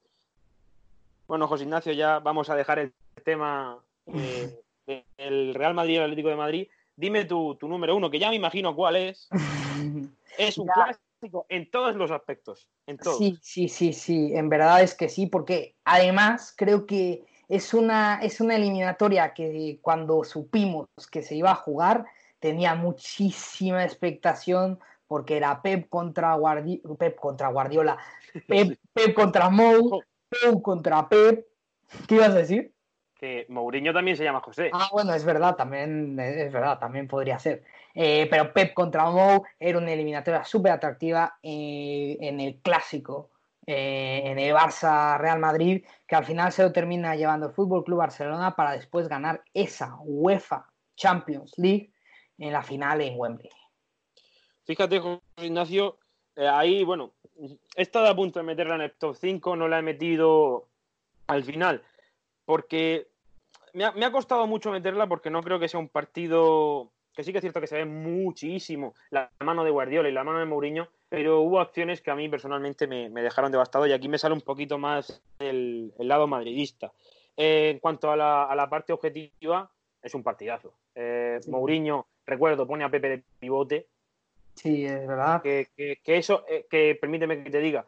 Bueno, 1.27 1.47
José 1.47 1.63
Ignacio, 1.63 1.93
ya 1.93 2.19
vamos 2.19 2.49
a 2.49 2.55
dejar 2.55 2.79
el 2.79 2.93
tema 3.23 3.79
eh, 4.07 4.53
del 5.17 5.53
Real 5.53 5.73
Madrid 5.73 5.93
y 5.93 5.97
el 5.97 6.03
Atlético 6.03 6.29
de 6.29 6.35
Madrid. 6.35 6.67
Dime 6.95 7.25
tu, 7.25 7.57
número 7.61 7.95
uno, 7.95 8.09
que 8.09 8.19
ya 8.19 8.29
me 8.29 8.35
imagino 8.35 8.75
cuál 8.75 8.97
es. 8.97 9.29
es 10.38 10.57
un 10.57 10.67
clásico 10.67 11.45
en 11.49 11.69
todos 11.71 11.95
los 11.95 12.11
aspectos. 12.11 12.67
En 12.85 12.97
todos. 12.97 13.17
Sí, 13.17 13.38
sí, 13.41 13.67
sí, 13.69 13.93
sí. 13.93 14.31
En 14.33 14.49
verdad 14.49 14.83
es 14.83 14.93
que 14.93 15.09
sí, 15.09 15.27
porque 15.27 15.75
además 15.85 16.53
creo 16.55 16.85
que 16.85 17.23
es 17.47 17.73
una, 17.73 18.19
es 18.21 18.41
una 18.41 18.55
eliminatoria 18.55 19.33
que 19.33 19.79
cuando 19.81 20.23
supimos 20.23 20.88
que 21.11 21.21
se 21.21 21.35
iba 21.35 21.51
a 21.51 21.55
jugar, 21.55 22.05
tenía 22.45 22.75
muchísima 22.75 23.84
expectación 23.84 24.77
porque 25.08 25.36
era 25.36 25.63
Pep 25.63 25.89
contra, 25.89 26.38
Pep 26.99 27.15
contra 27.15 27.47
Guardiola, 27.47 27.97
Pep, 28.47 28.77
contra 29.15 29.49
Mou, 29.49 29.99
Pep 30.29 30.62
contra 30.62 31.10
Pep. 31.10 31.43
¿Qué 32.08 32.13
ibas 32.13 32.29
a 32.29 32.36
decir? 32.36 32.71
Que 33.15 33.47
Mourinho 33.49 33.93
también 33.93 34.15
se 34.15 34.23
llama 34.23 34.41
José. 34.41 34.69
Ah, 34.73 34.89
bueno, 34.91 35.15
es 35.15 35.25
verdad, 35.25 35.55
también 35.55 36.19
es 36.19 36.53
verdad, 36.53 36.77
también 36.77 37.08
podría 37.08 37.39
ser. 37.39 37.63
Eh, 37.95 38.27
pero 38.29 38.53
Pep 38.53 38.75
contra 38.75 39.10
Mou 39.10 39.43
era 39.60 39.79
una 39.79 39.91
eliminatoria 39.91 40.43
súper 40.43 40.73
atractiva 40.73 41.39
eh, 41.41 42.15
en 42.19 42.39
el 42.39 42.62
clásico, 42.62 43.31
eh, 43.65 44.21
en 44.23 44.38
el 44.38 44.53
Barça 44.53 45.17
Real 45.17 45.39
Madrid, 45.39 45.84
que 46.05 46.15
al 46.15 46.25
final 46.25 46.51
se 46.51 46.62
lo 46.62 46.71
termina 46.71 47.15
llevando 47.15 47.47
el 47.47 47.53
Fútbol 47.53 47.84
Club 47.84 47.97
Barcelona 47.97 48.55
para 48.55 48.73
después 48.73 49.08
ganar 49.08 49.41
esa 49.51 49.97
UEFA 50.03 50.67
Champions 50.95 51.58
League 51.58 51.94
en 52.37 52.53
la 52.53 52.63
final 52.63 53.01
en 53.01 53.17
Wembley. 53.17 53.49
Fíjate, 54.65 54.99
José 54.99 55.21
Ignacio, 55.37 55.97
Eh, 56.37 56.47
ahí, 56.49 56.83
bueno, 56.83 57.13
he 57.75 57.81
estado 57.81 58.07
a 58.07 58.15
punto 58.15 58.39
de 58.39 58.45
meterla 58.45 58.75
en 58.75 58.81
el 58.81 58.91
top 58.91 59.15
5, 59.15 59.55
no 59.55 59.69
la 59.69 59.79
he 59.79 59.81
metido 59.81 60.67
al 61.27 61.45
final, 61.45 61.81
porque 62.43 63.07
me 63.73 63.85
ha, 63.85 64.11
costado 64.11 64.47
mucho 64.47 64.71
meterla 64.71 65.07
porque 65.07 65.29
no 65.29 65.41
creo 65.41 65.59
que 65.59 65.67
sea 65.67 65.79
un 65.79 65.89
partido 65.89 66.91
que 67.13 67.23
sí 67.23 67.31
que 67.31 67.37
es 67.37 67.41
cierto 67.41 67.61
que 67.61 67.67
se 67.67 67.77
ve 67.77 67.85
muchísimo 67.85 68.93
la 69.09 69.31
mano 69.39 69.63
de 69.63 69.71
Guardiola 69.71 70.09
y 70.09 70.11
la 70.11 70.23
mano 70.23 70.39
de 70.39 70.45
Mourinho, 70.45 70.89
pero 71.07 71.41
hubo 71.41 71.61
acciones 71.61 72.01
que 72.01 72.11
a 72.11 72.15
mí 72.15 72.27
personalmente 72.27 72.87
me, 72.87 73.09
dejaron 73.09 73.51
devastado 73.51 73.87
y 73.87 73.93
aquí 73.93 74.09
me 74.09 74.17
sale 74.17 74.33
un 74.33 74.41
poquito 74.41 74.77
más 74.77 75.21
el, 75.39 75.93
lado 75.97 76.27
madridista. 76.27 76.91
Eh, 77.37 77.69
en 77.71 77.79
cuanto 77.79 78.11
a 78.11 78.17
la, 78.17 78.67
parte 78.69 78.91
objetiva, 78.91 79.71
es 80.01 80.13
un 80.13 80.23
partidazo. 80.23 80.73
Eh, 80.93 81.39
Mourinho, 81.47 82.07
recuerdo, 82.25 82.67
pone 82.67 82.83
a 82.83 82.89
Pepe 82.89 83.09
de 83.09 83.23
pivote. 83.39 83.88
Sí, 84.55 84.85
es 84.85 85.07
verdad. 85.07 85.41
Que, 85.41 85.67
eso, 86.05 86.45
eh, 86.47 86.65
que 86.69 86.97
permíteme 86.99 87.43
que 87.43 87.49
te 87.49 87.59
diga, 87.59 87.85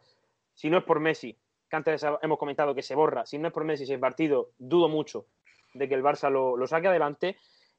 si 0.54 0.68
no 0.70 0.78
es 0.78 0.84
por 0.84 1.00
Messi, 1.00 1.36
que 1.68 1.76
antes 1.76 2.04
hemos 2.22 2.38
comentado 2.38 2.74
que 2.74 2.82
se 2.82 2.94
borra, 2.94 3.26
si 3.26 3.38
no 3.38 3.48
es 3.48 3.54
por 3.54 3.64
Messi 3.64 3.84
ese 3.84 3.98
partido, 3.98 4.50
dudo 4.58 4.88
mucho 4.88 5.26
de 5.74 5.88
que 5.88 5.94
el 5.94 6.02
Barça 6.02 6.30
lo, 6.30 6.66
saque 6.66 6.88
adelante 6.88 7.36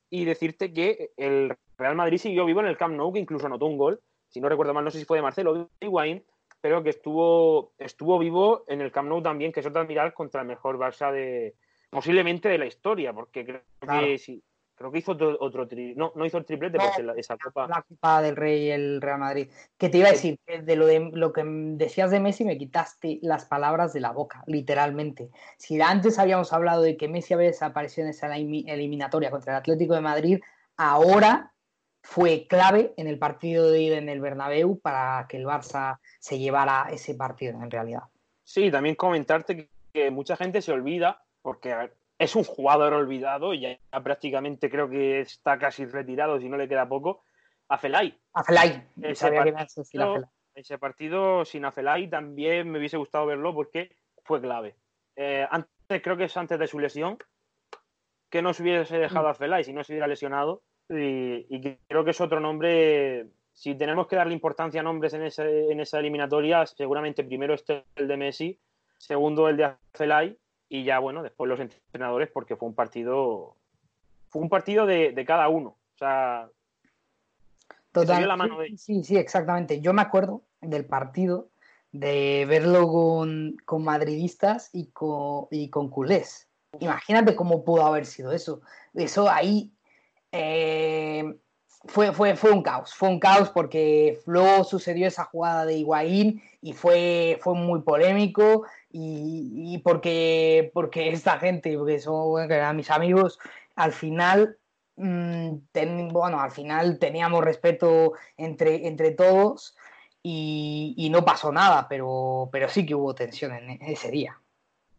y 0.10 0.26
decirte 0.26 0.74
que 0.74 1.12
el 1.18 1.56
Real 1.78 1.96
Madrid 1.96 2.18
siguió 2.18 2.46
vivo 2.46 2.62
en 2.62 2.68
el 2.68 2.78
Camp 2.78 2.96
Nou, 2.96 3.14
que 3.14 3.20
incluso 3.20 3.46
anotó 3.46 3.66
un 3.66 3.78
gol, 3.78 4.02
si 4.28 4.42
no 4.42 4.50
recuerdo 4.50 4.74
mal, 4.74 4.84
no 4.84 4.92
sé 4.92 5.00
si 5.00 5.06
fue 5.06 5.18
de 5.18 5.24
Marcelo 5.24 5.52
o 5.52 5.54
de 5.56 5.68
Higuaín, 5.80 6.24
pero 6.62 6.84
que 6.84 6.90
estuvo, 6.90 7.74
estuvo 7.78 8.20
vivo 8.20 8.64
en 8.68 8.82
el 8.82 8.92
Camp 8.92 9.10
Nou 9.10 9.22
también, 9.22 9.52
que 9.52 9.62
es 9.62 9.66
otra 9.66 9.82
admiral 9.82 10.14
contra 10.14 10.42
el 10.42 10.48
mejor 10.48 10.78
Barça 10.78 11.12
de 11.12 11.56
posiblemente 11.90 12.50
de 12.50 12.58
la 12.58 12.66
historia, 12.66 13.14
porque 13.14 13.46
creo 13.46 13.62
que 13.82 14.18
sí, 14.18 14.44
creo 14.80 14.92
que 14.94 15.00
hizo 15.00 15.12
otro, 15.12 15.38
otro 15.42 15.68
no, 15.98 16.14
no 16.16 16.26
hizo 16.26 16.38
el 16.38 16.46
triplete 16.46 16.78
esa 17.18 17.38
copa. 17.38 17.68
La 17.68 17.82
Copa 17.82 18.22
del 18.22 18.38
Rey 18.38 18.72
el 18.72 19.02
Real 19.02 19.20
Madrid. 19.20 19.50
Que 19.78 19.90
te 19.90 19.98
iba 19.98 20.08
a 20.08 20.12
decir, 20.12 20.40
de 20.48 20.76
lo, 20.78 20.86
de 20.86 21.12
lo 21.14 21.34
que 21.34 21.44
decías 21.46 22.12
de 22.12 22.22
Messi 22.22 22.46
me 22.46 22.58
quitaste 22.58 23.20
las 23.22 23.44
palabras 23.44 23.92
de 23.92 24.00
la 24.00 24.12
boca, 24.12 24.42
literalmente. 24.48 25.32
Si 25.58 25.80
antes 25.82 26.18
habíamos 26.18 26.54
hablado 26.54 26.82
de 26.82 26.96
que 26.96 27.10
Messi 27.10 27.34
había 27.34 27.48
desaparecido 27.48 28.06
en 28.06 28.12
esa 28.12 28.34
eliminatoria 28.38 29.30
contra 29.30 29.52
el 29.52 29.60
Atlético 29.60 29.96
de 29.96 30.02
Madrid, 30.02 30.40
ahora 30.78 31.52
fue 32.02 32.48
clave 32.48 32.94
en 32.96 33.08
el 33.08 33.20
partido 33.20 33.70
de 33.70 33.82
ida 33.82 33.98
en 33.98 34.08
el 34.08 34.22
Bernabéu 34.22 34.80
para 34.80 35.28
que 35.28 35.36
el 35.36 35.46
Barça 35.46 36.00
se 36.20 36.40
llevara 36.40 36.88
ese 36.90 37.16
partido 37.16 37.62
en 37.62 37.70
realidad. 37.70 38.04
Sí, 38.46 38.72
también 38.72 38.96
comentarte 38.96 39.70
que 39.92 40.10
mucha 40.10 40.38
gente 40.38 40.62
se 40.62 40.72
olvida, 40.72 41.22
porque 41.42 41.76
es 42.20 42.36
un 42.36 42.44
jugador 42.44 42.94
olvidado 42.94 43.54
y 43.54 43.62
ya 43.62 43.80
prácticamente 44.04 44.70
creo 44.70 44.90
que 44.90 45.22
está 45.22 45.58
casi 45.58 45.86
retirado, 45.86 46.38
si 46.40 46.50
no 46.50 46.58
le 46.58 46.68
queda 46.68 46.88
poco, 46.88 47.24
a 47.70 47.78
Felay. 47.78 48.20
A 48.34 48.44
Felay. 48.44 48.84
Ese, 49.02 49.32
partido, 49.32 50.30
ese 50.54 50.78
partido 50.78 51.46
sin 51.46 51.64
Afelay 51.64 52.10
también 52.10 52.70
me 52.70 52.78
hubiese 52.78 52.98
gustado 52.98 53.26
verlo 53.26 53.54
porque 53.54 53.96
fue 54.26 54.42
clave. 54.42 54.76
Eh, 55.16 55.48
antes, 55.50 56.02
creo 56.04 56.18
que 56.18 56.26
es 56.26 56.36
antes 56.36 56.60
de 56.60 56.68
su 56.68 56.80
lesión, 56.80 57.18
que 58.30 58.42
no 58.42 58.54
se 58.54 58.64
hubiese 58.64 58.98
dejado 58.98 59.30
a 59.30 59.34
Felay 59.34 59.64
si 59.64 59.72
no 59.72 59.84
se 59.86 59.94
hubiera 59.94 60.08
lesionado. 60.08 60.62
Y, 60.90 61.62
creo 61.88 62.04
que 62.04 62.12
es 62.12 62.20
otro 62.20 62.42
nombre. 62.42 63.28
Si 63.54 63.76
tenemos 63.76 64.08
que 64.08 64.18
darle 64.18 64.34
importancia 64.34 64.82
a 64.82 64.84
nombres 64.84 65.14
en, 65.14 65.22
en 65.22 65.80
esa 65.80 66.00
eliminatoria, 66.00 66.66
seguramente 66.66 67.24
primero 67.24 67.54
este 67.54 67.86
el 67.96 68.08
de 68.08 68.18
Messi, 68.18 68.60
segundo 68.98 69.48
el 69.48 69.58
de 69.58 69.66
Afelay 69.66 70.38
y 70.70 70.84
ya, 70.84 71.00
bueno, 71.00 71.24
después 71.24 71.50
los 71.50 71.60
entrenadores, 71.60 72.30
porque 72.32 72.56
fue 72.56 72.70
un 72.70 72.76
partido, 72.76 73.56
fue 74.30 74.42
un 74.44 74.50
partido 74.50 74.86
de, 74.86 75.26
cada 75.26 75.50
uno. 75.50 75.70
O 75.70 75.98
sea, 75.98 76.48
Total, 77.92 78.28
la 78.28 78.38
mano 78.38 78.60
de... 78.60 78.78
Sí, 78.78 79.04
sí, 79.04 79.18
exactamente. 79.18 79.82
Yo 79.82 79.94
me 79.94 80.04
acuerdo 80.04 80.44
del 80.62 80.86
partido 80.86 81.50
de 81.92 82.46
verlo 82.48 82.88
con, 82.88 83.84
madridistas 83.84 84.70
y 84.72 84.92
con, 84.92 85.48
y 85.50 85.70
con 85.70 85.90
culés. 85.90 86.48
Imagínate 86.80 87.36
cómo 87.36 87.64
pudo 87.64 87.84
haber 87.84 88.06
sido 88.06 88.32
eso. 88.32 88.62
Eso 88.94 89.28
ahí 89.28 89.72
eh, 90.32 91.36
fue, 91.86 92.14
fue, 92.14 92.36
fue 92.36 92.52
un 92.52 92.62
caos. 92.62 92.94
Fue 92.94 93.10
un 93.10 93.20
caos 93.20 93.50
porque 93.50 94.20
luego 94.28 94.64
sucedió 94.64 95.08
esa 95.08 95.26
jugada 95.26 95.66
de 95.66 95.78
Higuaín 95.78 96.44
y 96.62 96.74
fue, 96.74 97.40
fue 97.42 97.56
muy 97.56 97.82
polémico 97.82 98.66
y, 98.92 99.78
porque, 99.80 100.72
porque 100.74 101.10
esta 101.10 101.40
gente, 101.40 101.78
porque 101.78 102.00
son 102.00 102.52
eran 102.52 102.76
mis 102.76 102.90
amigos, 102.90 103.40
al 103.76 103.94
final, 103.94 104.58
mm, 104.96 105.58
bueno, 106.12 106.40
al 106.40 106.52
final 106.52 106.98
teníamos 106.98 107.44
respeto 107.44 108.14
entre, 108.38 108.88
entre 108.88 109.12
todos 109.12 109.76
y, 110.24 111.08
no 111.12 111.24
pasó 111.24 111.52
nada, 111.52 111.88
pero, 111.88 112.50
pero 112.52 112.68
sí 112.70 112.86
que 112.86 112.96
hubo 112.96 113.16
tensión 113.16 113.54
en 113.54 113.82
ese 113.82 114.12
día. 114.12 114.40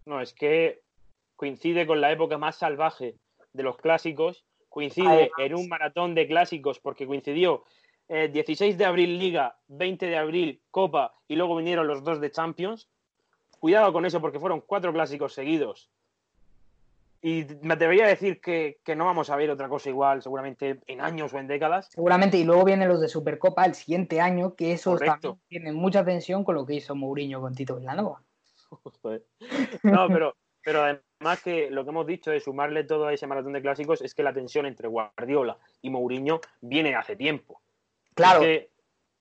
No, 0.06 0.20
es 0.20 0.32
que 0.32 0.80
coincide 1.36 1.86
con 1.86 2.00
la 2.00 2.12
época 2.12 2.38
más 2.38 2.56
salvaje 2.56 3.16
de 3.52 3.62
los 3.62 3.76
clásicos, 3.76 4.44
coincide 4.68 5.30
en 5.38 5.54
un 5.54 5.68
maratón 5.68 6.14
de 6.14 6.26
clásicos 6.26 6.78
porque 6.78 7.06
coincidió 7.06 7.64
16 8.08 8.74
eh, 8.74 8.76
de 8.76 8.84
abril 8.84 9.18
Liga, 9.18 9.56
20 9.68 10.06
de 10.06 10.16
abril 10.16 10.60
Copa 10.70 11.14
y 11.28 11.36
luego 11.36 11.56
vinieron 11.56 11.86
los 11.86 12.02
dos 12.02 12.20
de 12.20 12.30
Champions 12.30 12.88
Cuidado 13.60 13.92
con 13.92 14.06
eso 14.06 14.20
porque 14.20 14.40
fueron 14.40 14.62
cuatro 14.62 14.92
clásicos 14.92 15.34
seguidos. 15.34 15.90
Y 17.22 17.44
me 17.60 17.74
atrevería 17.74 18.06
a 18.06 18.08
decir 18.08 18.40
que, 18.40 18.80
no 18.96 19.04
vamos 19.04 19.28
a 19.28 19.36
ver 19.36 19.50
otra 19.50 19.68
cosa 19.68 19.90
igual, 19.90 20.22
seguramente 20.22 20.80
en 20.86 21.02
años 21.02 21.34
o 21.34 21.38
en 21.38 21.46
décadas. 21.46 21.90
Seguramente, 21.90 22.38
y 22.38 22.44
luego 22.44 22.64
vienen 22.64 22.88
los 22.88 23.02
de 23.02 23.08
Supercopa 23.08 23.66
el 23.66 23.74
siguiente 23.74 24.22
año, 24.22 24.54
que 24.54 24.72
esos 24.72 24.98
también 24.98 25.38
tienen 25.46 25.74
mucha 25.74 26.02
tensión 26.02 26.42
con 26.42 26.54
lo 26.54 26.64
que 26.64 26.76
hizo 26.76 26.94
Mourinho 26.94 27.42
con 27.42 27.54
Tito 27.54 27.76
Villanova. 27.76 28.22
no, 29.82 30.08
pero, 30.08 30.34
pero 30.64 30.82
además 30.82 31.42
que 31.44 31.70
lo 31.70 31.84
que 31.84 31.90
hemos 31.90 32.06
dicho 32.06 32.30
de 32.30 32.40
sumarle 32.40 32.84
todo 32.84 33.08
a 33.08 33.12
ese 33.12 33.26
maratón 33.26 33.52
de 33.52 33.60
clásicos 33.60 34.00
es 34.00 34.14
que 34.14 34.22
la 34.22 34.32
tensión 34.32 34.64
entre 34.64 34.88
Guardiola 34.88 35.58
y 35.82 35.90
Mourinho 35.90 36.40
viene 36.62 36.94
hace 36.94 37.16
tiempo. 37.16 37.60
Claro. 38.14 38.40
Es 38.40 38.46
que, 38.46 38.69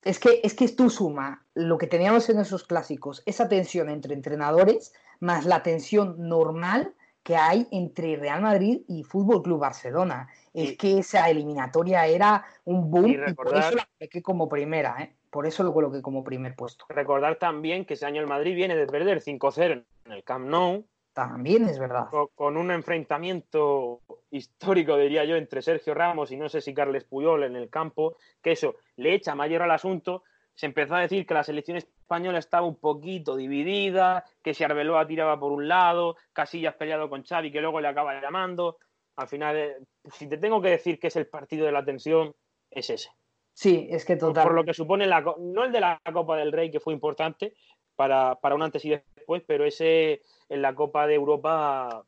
es 0.04 0.20
que 0.20 0.68
tú 0.70 0.90
suma 0.90 1.46
lo 1.54 1.78
que 1.78 1.88
teníamos 1.88 2.30
en 2.30 2.40
esos 2.40 2.64
clásicos, 2.64 3.22
esa 3.26 3.50
tensión 3.50 3.90
entre 3.90 4.14
entrenadores, 4.14 4.94
más 5.20 5.46
la 5.46 5.64
tensión 5.64 6.16
normal 6.18 6.94
que 7.24 7.36
hay 7.36 7.68
entre 7.72 8.16
Real 8.16 8.42
Madrid 8.42 8.82
y 8.88 9.04
Fútbol 9.04 9.44
Club 9.44 9.60
Barcelona. 9.60 10.30
Es 10.54 10.78
que 10.78 11.00
esa 11.00 11.30
eliminatoria 11.30 12.06
era 12.08 12.46
un 12.66 12.90
boom 12.90 13.08
y, 13.08 13.34
por 13.34 13.56
eso 13.56 13.76
la 13.76 13.88
coloqué 13.98 14.22
como 14.22 14.50
primera, 14.50 14.96
¿eh? 15.00 15.16
Por 15.30 15.46
eso 15.46 15.64
lo 15.64 15.72
coloqué 15.72 16.02
como 16.02 16.24
primer 16.24 16.56
puesto. 16.56 16.86
Recordar 16.90 17.36
también 17.36 17.86
que 17.86 17.94
ese 17.94 18.08
año 18.08 18.20
el 18.20 18.28
Madrid 18.28 18.56
viene 18.56 18.76
de 18.76 18.88
perder 18.88 19.22
5-0 19.22 19.86
en 20.06 20.12
el 20.12 20.24
Camp 20.24 20.48
Nou. 20.48 20.86
También 21.20 21.68
es 21.68 21.78
verdad. 21.78 22.08
Con, 22.34 22.56
un 22.56 22.72
enfrentamiento 22.72 24.00
histórico, 24.32 24.96
diría 24.96 25.26
yo, 25.26 25.36
entre 25.36 25.62
Sergio 25.62 25.94
Ramos 25.94 26.32
y 26.32 26.38
no 26.38 26.48
sé 26.48 26.62
si 26.62 26.74
Carles 26.74 27.04
Puyol 27.04 27.44
en 27.44 27.58
el 27.58 27.70
campo, 27.70 28.16
que 28.42 28.54
eso 28.54 28.76
le 28.96 29.14
echa 29.16 29.36
mayor 29.36 29.64
al 29.64 29.72
asunto. 29.72 30.24
Se 30.54 30.66
empezó 30.66 30.96
a 30.96 31.02
decir 31.02 31.26
que 31.26 31.34
la 31.34 31.44
selección 31.44 31.76
española 31.76 32.40
estaba 32.40 32.66
un 32.66 32.78
poquito 32.80 33.36
dividida, 33.36 34.24
que 34.42 34.54
si 34.54 34.64
Arbeloa 34.64 35.08
tiraba 35.08 35.38
por 35.38 35.52
un 35.52 35.68
lado, 35.68 36.16
Casillas 36.32 36.76
peleado 36.76 37.10
con 37.10 37.26
Xavi, 37.26 37.52
que 37.52 37.60
luego 37.60 37.82
le 37.82 37.90
acaba 37.90 38.22
llamando. 38.22 38.78
Al 39.18 39.28
final, 39.28 39.58
eh, 39.58 39.78
si 40.14 40.30
te 40.30 40.38
tengo 40.38 40.62
que 40.62 40.70
decir 40.70 41.00
que 41.00 41.08
es 41.08 41.16
el 41.18 41.28
partido 41.28 41.66
de 41.66 41.74
la 41.74 41.84
tensión, 41.84 42.34
es 42.72 42.90
ese. 42.90 43.10
Sí, 43.52 43.90
es 43.92 44.06
que 44.06 44.16
total. 44.16 44.46
Por, 44.46 44.54
lo 44.54 44.64
que 44.64 44.74
supone, 44.74 45.06
la, 45.06 45.20
no 45.38 45.66
el 45.66 45.72
de 45.74 45.82
la 45.82 46.00
Copa 46.14 46.38
del 46.38 46.54
Rey, 46.54 46.72
que 46.72 46.80
fue 46.80 46.94
importante 46.94 47.56
para, 47.98 48.36
para 48.36 48.56
un 48.56 48.64
antes 48.64 48.86
y 48.86 48.98
después, 49.30 49.44
pero 49.46 49.66
ese 49.66 50.22
en 50.50 50.62
la 50.62 50.74
Copa 50.74 51.06
de 51.08 51.16
Europa 51.16 52.04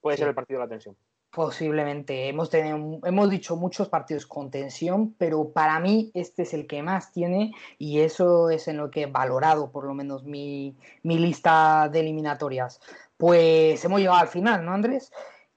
puede 0.00 0.16
ser 0.16 0.28
el 0.28 0.34
partido 0.34 0.60
de 0.60 0.66
la 0.66 0.68
tensión. 0.68 0.96
Posiblemente. 1.30 2.28
Hemos, 2.28 2.50
tenido, 2.50 3.00
hemos 3.04 3.30
dicho 3.30 3.56
muchos 3.56 3.88
partidos 3.88 4.26
con 4.26 4.50
tensión, 4.50 5.14
pero 5.16 5.50
para 5.50 5.80
mí 5.80 6.10
este 6.12 6.42
es 6.42 6.52
el 6.52 6.66
que 6.66 6.82
más 6.82 7.10
tiene 7.12 7.54
y 7.78 8.00
eso 8.00 8.50
es 8.50 8.68
en 8.68 8.76
lo 8.76 8.90
que 8.90 9.02
he 9.02 9.06
valorado 9.06 9.70
por 9.70 9.84
lo 9.84 9.94
menos 9.94 10.24
mi, 10.24 10.76
lista 11.02 11.88
de 11.90 12.00
eliminatorias. 12.00 12.80
Pues 13.16 13.82
hemos 13.84 14.00
llegado 14.00 14.18
al 14.18 14.28
final, 14.28 14.64
¿no, 14.64 14.72
Andrés? 14.72 15.10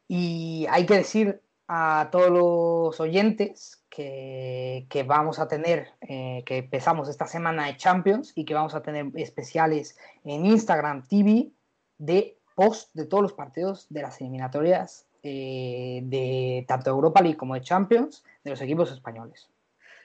Y 0.08 0.66
hay 0.70 0.86
que 0.86 0.98
decir 0.98 1.42
a 1.68 2.10
todos 2.12 2.30
los 2.30 3.00
oyentes 3.00 3.85
que, 3.96 5.06
vamos 5.08 5.40
a 5.40 5.48
tener, 5.48 5.88
eh, 6.02 6.44
que 6.46 6.58
empezamos 6.58 7.08
esta 7.08 7.28
semana 7.28 7.68
de 7.68 7.78
Champions 7.78 8.34
y 8.36 8.44
que 8.44 8.54
vamos 8.54 8.76
a 8.76 8.82
tener 8.82 9.08
especiales 9.16 9.98
en 10.26 10.46
Instagram 10.46 11.08
TV 11.08 11.52
de 11.98 12.38
post 12.56 12.94
de 12.94 13.06
todos 13.06 13.24
los 13.24 13.34
partidos 13.34 13.88
de 13.90 14.02
las 14.02 14.20
eliminatorias 14.20 15.08
eh, 15.24 16.02
de 16.04 16.66
tanto 16.68 16.90
Europa 16.90 17.22
League 17.22 17.38
como 17.38 17.54
de 17.54 17.62
Champions 17.62 18.24
de 18.44 18.52
los 18.52 18.62
equipos 18.62 18.92
españoles. 18.92 19.50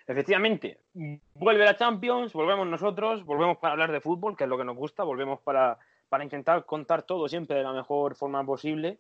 Efectivamente, 0.07 0.79
vuelve 1.35 1.65
la 1.65 1.77
Champions, 1.77 2.33
volvemos 2.33 2.67
nosotros, 2.67 3.25
volvemos 3.25 3.59
para 3.59 3.73
hablar 3.73 3.93
de 3.93 4.01
fútbol, 4.01 4.37
que 4.37 4.45
es 4.45 4.51
lo 4.51 4.59
que 4.59 4.65
nos 4.65 4.77
gusta, 4.77 5.05
volvemos 5.05 5.41
para, 5.41 5.79
para 6.09 6.25
intentar 6.25 6.65
contar 6.65 7.03
todo 7.03 7.29
siempre 7.29 7.57
de 7.57 7.65
la 7.65 7.73
mejor 7.73 8.15
forma 8.15 8.45
posible. 8.45 8.99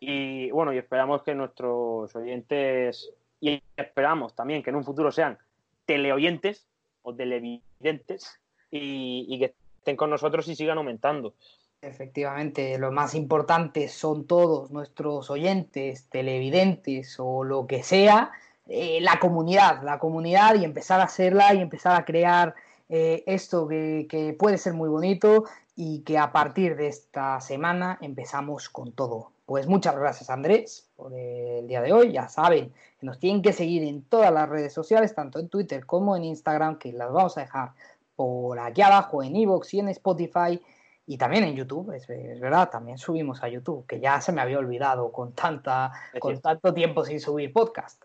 Y 0.00 0.50
bueno, 0.50 0.72
y 0.72 0.78
esperamos 0.78 1.22
que 1.22 1.34
nuestros 1.34 2.14
oyentes, 2.14 3.12
y 3.40 3.62
esperamos 3.76 4.34
también 4.34 4.62
que 4.62 4.70
en 4.70 4.76
un 4.76 4.84
futuro 4.84 5.12
sean 5.12 5.38
teleoyentes 5.86 6.66
o 7.02 7.14
televidentes 7.14 8.38
y, 8.70 9.38
que 9.38 9.54
estén 9.78 9.96
con 9.96 10.10
nosotros 10.10 10.46
y 10.48 10.54
sigan 10.54 10.78
aumentando. 10.78 11.34
Efectivamente, 11.80 12.76
lo 12.78 12.90
más 12.90 13.14
importante 13.14 13.88
son 13.88 14.26
todos 14.26 14.70
nuestros 14.70 15.30
oyentes, 15.30 16.08
televidentes 16.10 17.16
o 17.18 17.44
lo 17.44 17.66
que 17.66 17.82
sea, 17.82 18.32
eh, 18.66 18.98
la 19.00 19.18
comunidad, 19.20 19.82
la 19.82 19.98
comunidad 19.98 20.56
y 20.56 20.64
empezar 20.64 21.00
a 21.00 21.04
hacerla 21.04 21.54
y 21.54 21.60
empezar 21.60 21.98
a 21.98 22.04
crear 22.04 22.54
eh, 22.88 23.22
esto 23.26 23.68
que, 23.68 24.36
puede 24.38 24.58
ser 24.58 24.74
muy 24.74 24.88
bonito 24.88 25.44
y 25.76 26.00
que 26.00 26.18
a 26.18 26.32
partir 26.32 26.76
de 26.76 26.88
esta 26.88 27.40
semana 27.40 27.98
empezamos 28.00 28.68
con 28.68 28.92
todo. 28.92 29.30
Pues 29.48 29.66
muchas 29.66 29.96
gracias 29.96 30.28
Andrés 30.28 30.90
por 30.94 31.10
el 31.14 31.66
día 31.66 31.80
de 31.80 31.90
hoy. 31.90 32.12
Ya 32.12 32.28
saben 32.28 32.70
que 33.00 33.06
nos 33.06 33.18
tienen 33.18 33.40
que 33.40 33.54
seguir 33.54 33.82
en 33.82 34.02
todas 34.02 34.30
las 34.30 34.46
redes 34.46 34.74
sociales, 34.74 35.14
tanto 35.14 35.38
en 35.38 35.48
Twitter 35.48 35.86
como 35.86 36.14
en 36.14 36.24
Instagram, 36.24 36.76
que 36.76 36.92
las 36.92 37.10
vamos 37.10 37.38
a 37.38 37.40
dejar 37.40 37.70
por 38.14 38.58
aquí 38.58 38.82
abajo 38.82 39.22
en 39.22 39.34
Evox 39.34 39.72
y 39.72 39.80
en 39.80 39.88
Spotify 39.88 40.60
y 41.06 41.16
también 41.16 41.44
en 41.44 41.56
YouTube, 41.56 41.92
es, 41.92 42.06
verdad, 42.06 42.68
también 42.68 42.98
subimos 42.98 43.42
a 43.42 43.48
YouTube, 43.48 43.86
que 43.86 44.00
ya 44.00 44.20
se 44.20 44.32
me 44.32 44.42
había 44.42 44.58
olvidado 44.58 45.10
con, 45.10 45.32
tanta, 45.32 45.92
con 46.18 46.38
tanto 46.42 46.74
tiempo 46.74 47.02
sin 47.02 47.18
subir 47.18 47.50
podcast. 47.50 48.02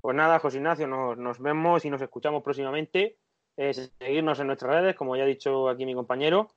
Pues 0.00 0.16
nada, 0.16 0.38
José 0.38 0.56
Ignacio, 0.56 0.86
nos, 0.86 1.38
vemos 1.38 1.84
y 1.84 1.90
nos 1.90 2.00
escuchamos 2.00 2.42
próximamente. 2.42 3.18
seguirnos 3.58 4.40
en 4.40 4.46
nuestras 4.46 4.72
redes, 4.72 4.96
como 4.96 5.16
ya 5.16 5.24
ha 5.24 5.26
dicho 5.26 5.68
aquí 5.68 5.84
mi 5.84 5.94
compañero. 5.94 6.48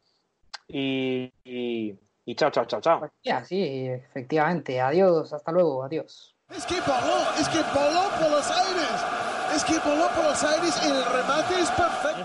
Y, 0.69 1.33
y, 1.43 1.97
chao, 2.35 2.49
chao, 2.51 2.65
chao, 2.65 2.81
chao. 2.81 2.99
Pues 2.99 3.11
ya, 3.23 3.43
sí, 3.43 3.87
efectivamente. 3.87 4.79
Adiós, 4.79 5.33
hasta 5.33 5.51
luego, 5.51 5.83
adiós. 5.83 6.35
Es 6.49 6.65
que 6.65 6.79
voló, 6.81 7.17
es 7.39 7.49
que 7.49 7.61
voló 7.73 8.09
por 8.19 8.29
los 8.29 8.49
aires. 8.51 9.05
Es 9.55 9.63
que 9.63 9.79
voló 9.79 10.07
por 10.09 10.23
los 10.23 10.43
aires 10.43 10.75
y 10.83 10.87
el 10.87 11.05
remate 11.05 11.59
es 11.59 11.69
perfecto 11.71 12.23